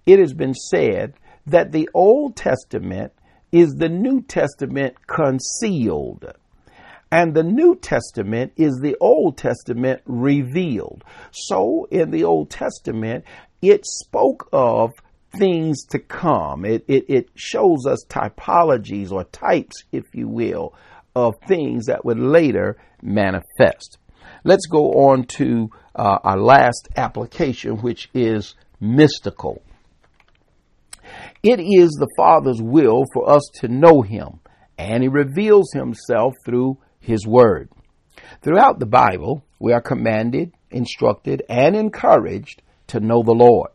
It 0.06 0.18
has 0.18 0.32
been 0.32 0.54
said 0.54 1.14
that 1.46 1.72
the 1.72 1.88
Old 1.94 2.36
Testament 2.36 3.12
is 3.52 3.74
the 3.74 3.88
New 3.88 4.22
Testament 4.22 4.94
concealed. 5.06 6.24
And 7.12 7.34
the 7.34 7.42
New 7.42 7.74
Testament 7.76 8.52
is 8.56 8.78
the 8.80 8.96
Old 9.00 9.36
Testament 9.36 10.00
revealed. 10.06 11.02
So 11.32 11.88
in 11.90 12.10
the 12.10 12.24
Old 12.24 12.50
Testament, 12.50 13.24
it 13.60 13.84
spoke 13.84 14.48
of 14.52 14.92
things 15.38 15.84
to 15.86 15.98
come. 15.98 16.64
It, 16.64 16.84
it, 16.88 17.04
it 17.08 17.28
shows 17.34 17.86
us 17.86 18.04
typologies 18.08 19.12
or 19.12 19.24
types, 19.24 19.84
if 19.92 20.04
you 20.14 20.28
will, 20.28 20.74
of 21.14 21.34
things 21.46 21.86
that 21.86 22.04
would 22.04 22.18
later 22.18 22.76
manifest. 23.02 23.98
Let's 24.44 24.66
go 24.66 24.90
on 25.08 25.24
to 25.38 25.70
uh, 25.94 26.18
our 26.22 26.38
last 26.38 26.88
application, 26.96 27.78
which 27.78 28.08
is 28.14 28.54
mystical. 28.80 29.62
It 31.42 31.60
is 31.60 31.90
the 31.90 32.08
Father's 32.16 32.60
will 32.62 33.04
for 33.12 33.28
us 33.28 33.42
to 33.60 33.68
know 33.68 34.02
Him, 34.02 34.40
and 34.78 35.02
He 35.02 35.08
reveals 35.08 35.72
Himself 35.72 36.34
through 36.44 36.78
His 37.00 37.26
Word. 37.26 37.70
Throughout 38.42 38.78
the 38.78 38.86
Bible, 38.86 39.44
we 39.58 39.72
are 39.72 39.80
commanded, 39.80 40.52
instructed, 40.70 41.42
and 41.48 41.74
encouraged 41.74 42.62
to 42.88 43.00
know 43.00 43.22
the 43.22 43.32
Lord. 43.32 43.70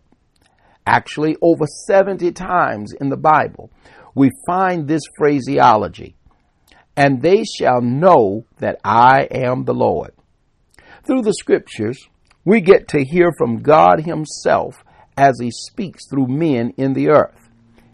Actually, 0.86 1.36
over 1.42 1.66
70 1.88 2.32
times 2.32 2.94
in 2.94 3.10
the 3.10 3.18
Bible, 3.18 3.72
we 4.14 4.32
find 4.48 4.88
this 4.88 5.02
phraseology 5.18 6.16
and 6.98 7.22
they 7.22 7.44
shall 7.44 7.82
know 7.82 8.46
that 8.60 8.80
I 8.84 9.28
am 9.32 9.66
the 9.66 9.74
Lord. 9.74 10.12
Through 11.06 11.24
the 11.24 11.34
scriptures, 11.34 12.08
we 12.46 12.62
get 12.62 12.88
to 12.90 13.04
hear 13.04 13.32
from 13.38 13.62
God 13.62 14.02
Himself 14.02 14.84
as 15.18 15.40
He 15.40 15.52
speaks 15.52 16.08
through 16.10 16.28
men 16.28 16.74
in 16.78 16.94
the 16.94 17.10
earth. 17.10 17.50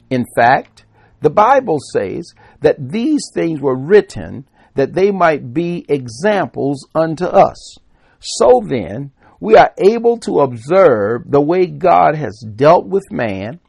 In 0.10 0.26
fact, 0.36 0.86
the 1.22 1.30
Bible 1.30 1.78
says 1.94 2.34
that 2.62 2.78
these 2.92 3.30
things 3.34 3.60
were 3.60 3.78
written 3.78 4.48
that 4.76 4.94
they 4.94 5.12
might 5.12 5.54
be 5.54 5.86
examples 5.90 6.88
unto 6.96 7.26
us. 7.26 7.78
So 8.20 8.62
then, 8.66 9.12
we 9.42 9.58
are 9.58 9.74
able 9.80 10.18
to 10.20 10.40
observe 10.40 11.24
the 11.26 11.42
way 11.42 11.66
God 11.66 12.16
has 12.16 12.46
dealt 12.56 12.86
with 12.86 13.12
man. 13.12 13.60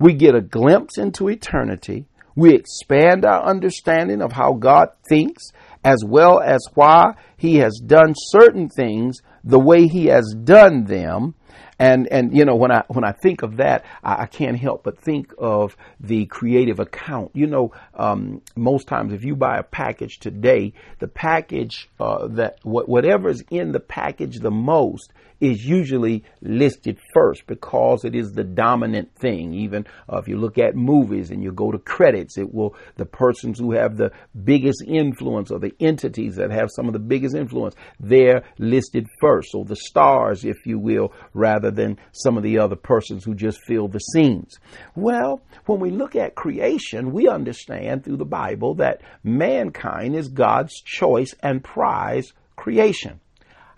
We 0.00 0.14
get 0.14 0.34
a 0.34 0.40
glimpse 0.40 0.96
into 0.96 1.28
eternity. 1.28 2.06
We 2.34 2.54
expand 2.54 3.26
our 3.26 3.44
understanding 3.44 4.22
of 4.22 4.32
how 4.32 4.54
God 4.54 4.88
thinks 5.06 5.52
as 5.84 6.02
well 6.04 6.40
as 6.40 6.60
why 6.74 7.12
he 7.36 7.56
has 7.56 7.78
done 7.84 8.14
certain 8.16 8.70
things 8.70 9.20
the 9.44 9.60
way 9.60 9.86
he 9.86 10.06
has 10.06 10.34
done 10.44 10.84
them 10.84 11.34
and 11.78 12.06
and 12.08 12.36
you 12.36 12.44
know 12.44 12.56
when 12.56 12.70
I 12.70 12.84
when 12.88 13.04
I 13.04 13.12
think 13.12 13.42
of 13.42 13.56
that, 13.58 13.84
I, 14.02 14.22
I 14.22 14.26
can't 14.26 14.58
help 14.58 14.82
but 14.82 14.98
think 14.98 15.32
of 15.38 15.76
the 16.00 16.26
creative 16.26 16.80
account. 16.80 17.30
You 17.34 17.46
know, 17.46 17.72
um, 17.94 18.42
most 18.56 18.88
times 18.88 19.12
if 19.12 19.24
you 19.24 19.36
buy 19.36 19.58
a 19.58 19.62
package 19.62 20.18
today, 20.18 20.72
the 20.98 21.08
package 21.08 21.88
uh, 22.00 22.26
that 22.28 22.58
wh- 22.62 22.88
whatever 22.88 23.28
is 23.28 23.44
in 23.50 23.72
the 23.72 23.80
package 23.80 24.40
the 24.40 24.50
most 24.50 25.12
is 25.40 25.64
usually 25.64 26.24
listed 26.40 26.98
first 27.12 27.46
because 27.46 28.04
it 28.04 28.14
is 28.14 28.32
the 28.32 28.44
dominant 28.44 29.14
thing. 29.14 29.54
Even 29.54 29.86
uh, 30.12 30.18
if 30.18 30.28
you 30.28 30.38
look 30.38 30.58
at 30.58 30.74
movies 30.74 31.30
and 31.30 31.42
you 31.42 31.52
go 31.52 31.70
to 31.70 31.78
credits, 31.78 32.38
it 32.38 32.52
will 32.52 32.74
the 32.96 33.06
persons 33.06 33.58
who 33.58 33.72
have 33.72 33.96
the 33.96 34.10
biggest 34.44 34.82
influence 34.86 35.50
or 35.50 35.58
the 35.58 35.74
entities 35.80 36.36
that 36.36 36.50
have 36.50 36.70
some 36.74 36.86
of 36.86 36.92
the 36.92 36.98
biggest 36.98 37.34
influence 37.34 37.74
they're 38.00 38.42
listed 38.58 39.06
first. 39.20 39.52
So 39.52 39.64
the 39.64 39.76
stars, 39.76 40.44
if 40.44 40.66
you 40.66 40.78
will, 40.78 41.12
rather 41.34 41.68
rather 41.68 41.70
than 41.70 41.98
some 42.12 42.36
of 42.36 42.42
the 42.42 42.58
other 42.58 42.76
persons 42.76 43.24
who 43.24 43.34
just 43.34 43.58
fill 43.66 43.88
the 43.88 43.98
scenes. 43.98 44.58
Well, 44.94 45.42
when 45.66 45.80
we 45.80 45.90
look 45.90 46.14
at 46.14 46.34
creation, 46.34 47.12
we 47.12 47.28
understand 47.28 48.04
through 48.04 48.18
the 48.18 48.24
Bible 48.24 48.74
that 48.76 49.02
mankind 49.24 50.14
is 50.14 50.28
God's 50.28 50.80
choice 50.82 51.34
and 51.42 51.62
prize 51.62 52.32
creation. 52.56 53.20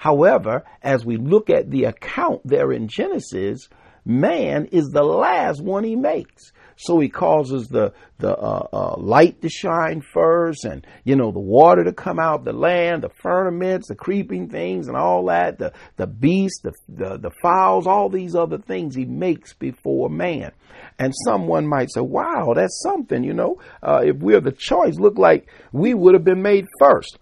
However, 0.01 0.65
as 0.83 1.05
we 1.05 1.19
look 1.19 1.51
at 1.51 1.71
the 1.71 1.85
account 1.85 2.41
there 2.43 2.73
in 2.73 2.89
Genesis, 2.89 3.69
man 4.03 4.65
is 4.73 4.89
the 4.89 5.03
last 5.03 5.63
one 5.63 5.85
he 5.85 5.95
makes. 5.95 6.53
So 6.77 6.99
he 7.01 7.11
causes 7.11 7.69
the 7.69 7.93
the 8.19 8.35
uh, 8.35 8.67
uh, 8.73 8.95
light 8.97 9.43
to 9.43 9.51
shine 9.51 10.01
first, 10.01 10.65
and 10.65 10.87
you 11.05 11.17
know 11.17 11.33
the 11.33 11.39
water 11.39 11.85
to 11.85 11.93
come 11.93 12.19
out 12.19 12.47
the 12.47 12.55
land, 12.55 13.03
the 13.03 13.11
firmaments, 13.11 13.89
the 13.89 13.95
creeping 13.95 14.49
things, 14.49 14.89
and 14.89 14.97
all 14.97 15.27
that. 15.27 15.59
The 15.59 15.75
the 15.99 16.07
beasts, 16.07 16.63
the, 16.63 16.73
the 16.89 17.19
the 17.19 17.31
fowls, 17.43 17.87
all 17.87 18.09
these 18.09 18.35
other 18.35 18.57
things 18.57 18.95
he 18.95 19.05
makes 19.05 19.53
before 19.53 20.09
man. 20.09 20.53
And 20.99 21.13
someone 21.27 21.67
might 21.67 21.93
say, 21.93 22.01
"Wow, 22.01 22.55
that's 22.57 22.81
something." 22.83 23.23
You 23.23 23.35
know, 23.35 23.61
uh, 23.83 24.01
if 24.03 24.17
we're 24.17 24.41
the 24.41 24.53
choice, 24.53 24.99
look 24.99 25.19
like 25.19 25.51
we 25.73 25.93
would 25.93 26.15
have 26.15 26.25
been 26.25 26.41
made 26.41 26.65
first. 26.79 27.19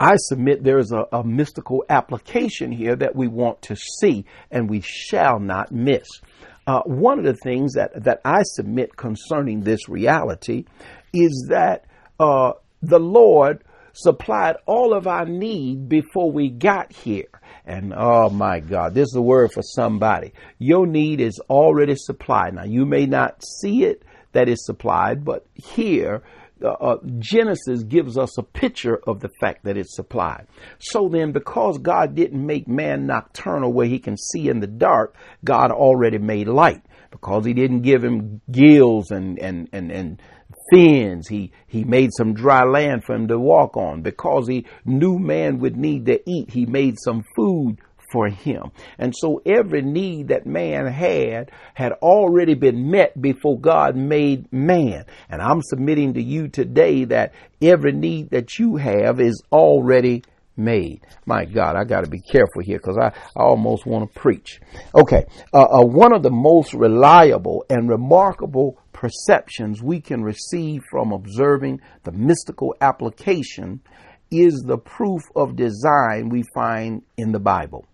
I 0.00 0.16
submit 0.16 0.64
there 0.64 0.78
is 0.78 0.92
a, 0.92 1.04
a, 1.12 1.22
mystical 1.22 1.84
application 1.90 2.72
here 2.72 2.96
that 2.96 3.14
we 3.14 3.28
want 3.28 3.60
to 3.62 3.76
see 3.76 4.24
and 4.50 4.68
we 4.68 4.80
shall 4.80 5.38
not 5.38 5.70
miss. 5.70 6.08
Uh, 6.66 6.80
one 6.86 7.18
of 7.18 7.26
the 7.26 7.34
things 7.34 7.74
that, 7.74 8.04
that 8.04 8.22
I 8.24 8.42
submit 8.44 8.96
concerning 8.96 9.60
this 9.60 9.90
reality 9.90 10.64
is 11.12 11.48
that 11.50 11.84
uh, 12.18 12.52
the 12.80 12.98
Lord 12.98 13.62
supplied 13.92 14.56
all 14.64 14.94
of 14.94 15.06
our 15.06 15.26
need 15.26 15.88
before 15.88 16.32
we 16.32 16.48
got 16.48 16.92
here. 16.92 17.28
And 17.66 17.92
oh 17.94 18.30
my 18.30 18.60
God, 18.60 18.94
this 18.94 19.08
is 19.08 19.16
a 19.16 19.22
word 19.22 19.52
for 19.52 19.62
somebody. 19.62 20.32
Your 20.58 20.86
need 20.86 21.20
is 21.20 21.40
already 21.50 21.94
supplied. 21.96 22.54
Now, 22.54 22.64
you 22.64 22.86
may 22.86 23.04
not 23.04 23.44
see 23.44 23.84
it 23.84 24.02
that 24.32 24.48
is 24.48 24.64
supplied, 24.64 25.24
but 25.24 25.44
here 25.54 26.22
uh, 26.62 26.68
uh, 26.68 26.96
Genesis 27.18 27.82
gives 27.82 28.18
us 28.18 28.38
a 28.38 28.42
picture 28.42 29.00
of 29.06 29.20
the 29.20 29.30
fact 29.40 29.64
that 29.64 29.76
it's 29.76 29.94
supplied. 29.94 30.46
So 30.78 31.08
then, 31.08 31.32
because 31.32 31.78
God 31.78 32.14
didn't 32.14 32.44
make 32.44 32.68
man 32.68 33.06
nocturnal 33.06 33.72
where 33.72 33.86
he 33.86 33.98
can 33.98 34.16
see 34.16 34.48
in 34.48 34.60
the 34.60 34.66
dark, 34.66 35.14
God 35.44 35.70
already 35.70 36.18
made 36.18 36.48
light. 36.48 36.82
Because 37.10 37.44
he 37.44 37.54
didn't 37.54 37.82
give 37.82 38.04
him 38.04 38.40
gills 38.50 39.10
and, 39.10 39.38
and, 39.40 39.68
and, 39.72 39.90
and 39.90 40.22
fins, 40.70 41.26
he, 41.26 41.50
he 41.66 41.82
made 41.82 42.10
some 42.16 42.34
dry 42.34 42.62
land 42.62 43.02
for 43.04 43.14
him 43.16 43.26
to 43.28 43.38
walk 43.38 43.76
on. 43.76 44.02
Because 44.02 44.46
he 44.46 44.66
knew 44.84 45.18
man 45.18 45.58
would 45.58 45.76
need 45.76 46.06
to 46.06 46.20
eat, 46.30 46.52
he 46.52 46.66
made 46.66 46.96
some 47.00 47.24
food 47.34 47.78
for 48.10 48.28
him. 48.28 48.70
And 48.98 49.14
so 49.16 49.42
every 49.46 49.82
need 49.82 50.28
that 50.28 50.46
man 50.46 50.86
had 50.86 51.50
had 51.74 51.92
already 52.02 52.54
been 52.54 52.90
met 52.90 53.20
before 53.20 53.58
God 53.58 53.96
made 53.96 54.52
man. 54.52 55.04
And 55.28 55.40
I'm 55.40 55.62
submitting 55.62 56.14
to 56.14 56.22
you 56.22 56.48
today 56.48 57.04
that 57.06 57.32
every 57.62 57.92
need 57.92 58.30
that 58.30 58.58
you 58.58 58.76
have 58.76 59.20
is 59.20 59.42
already 59.52 60.22
made. 60.56 61.00
My 61.26 61.44
God, 61.44 61.76
I 61.76 61.84
got 61.84 62.04
to 62.04 62.10
be 62.10 62.20
careful 62.20 62.62
here 62.62 62.78
because 62.78 62.98
I, 62.98 63.08
I 63.36 63.42
almost 63.42 63.86
want 63.86 64.12
to 64.12 64.20
preach. 64.20 64.60
Okay, 64.94 65.24
uh, 65.52 65.80
uh, 65.80 65.84
one 65.84 66.14
of 66.14 66.22
the 66.22 66.30
most 66.30 66.74
reliable 66.74 67.64
and 67.70 67.88
remarkable 67.88 68.78
perceptions 68.92 69.82
we 69.82 70.00
can 70.00 70.22
receive 70.22 70.82
from 70.90 71.12
observing 71.12 71.80
the 72.04 72.12
mystical 72.12 72.74
application 72.80 73.80
is 74.30 74.62
the 74.66 74.78
proof 74.78 75.22
of 75.34 75.56
design 75.56 76.28
we 76.28 76.44
find 76.54 77.02
in 77.16 77.32
the 77.32 77.40
Bible. 77.40 77.86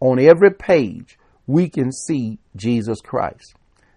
On 0.00 0.18
every 0.18 0.52
page, 0.52 1.18
we 1.46 1.68
can 1.68 1.92
see 1.92 2.38
Jesus 2.56 3.00
Christ. 3.00 3.54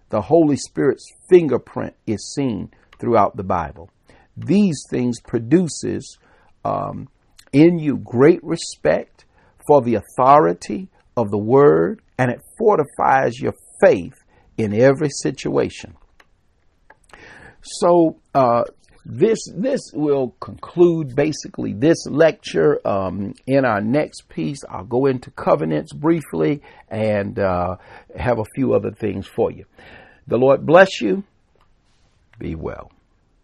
The 0.10 0.22
Holy 0.22 0.56
Spirit's 0.56 1.06
fingerprint 1.30 1.96
is 2.06 2.34
seen 2.34 2.72
throughout 3.00 3.36
the 3.36 3.44
Bible. 3.44 3.90
These 4.36 4.84
things 4.90 5.20
produces 5.20 6.18
um, 6.64 7.10
in 7.52 7.80
you 7.80 7.98
great 7.98 8.44
respect 8.44 9.26
for 9.68 9.82
the 9.82 9.96
authority 9.96 10.90
of 11.16 11.32
the 11.32 11.38
Word, 11.38 12.02
and 12.18 12.32
it 12.32 12.42
fortifies 12.58 13.40
your 13.40 13.54
faith 13.82 14.16
in 14.58 14.74
every 14.74 15.10
situation. 15.10 15.96
So, 17.62 18.18
uh, 18.34 18.64
this 19.10 19.40
this 19.56 19.80
will 19.94 20.36
conclude 20.42 21.16
basically 21.16 21.72
this 21.72 22.06
lecture. 22.08 22.86
Um, 22.86 23.34
in 23.48 23.64
our 23.64 23.80
next 23.80 24.28
piece, 24.28 24.60
I'll 24.70 24.84
go 24.84 25.06
into 25.06 25.32
covenants 25.32 25.94
briefly 25.94 26.62
and 26.90 27.40
uh, 27.40 27.78
have 28.18 28.40
a 28.40 28.46
few 28.54 28.74
other 28.74 28.92
things 28.92 29.26
for 29.26 29.50
you. 29.50 29.64
The 30.28 30.38
Lord 30.38 30.66
bless 30.66 31.00
you. 31.00 31.24
Be 32.38 32.56
well. 32.56 32.92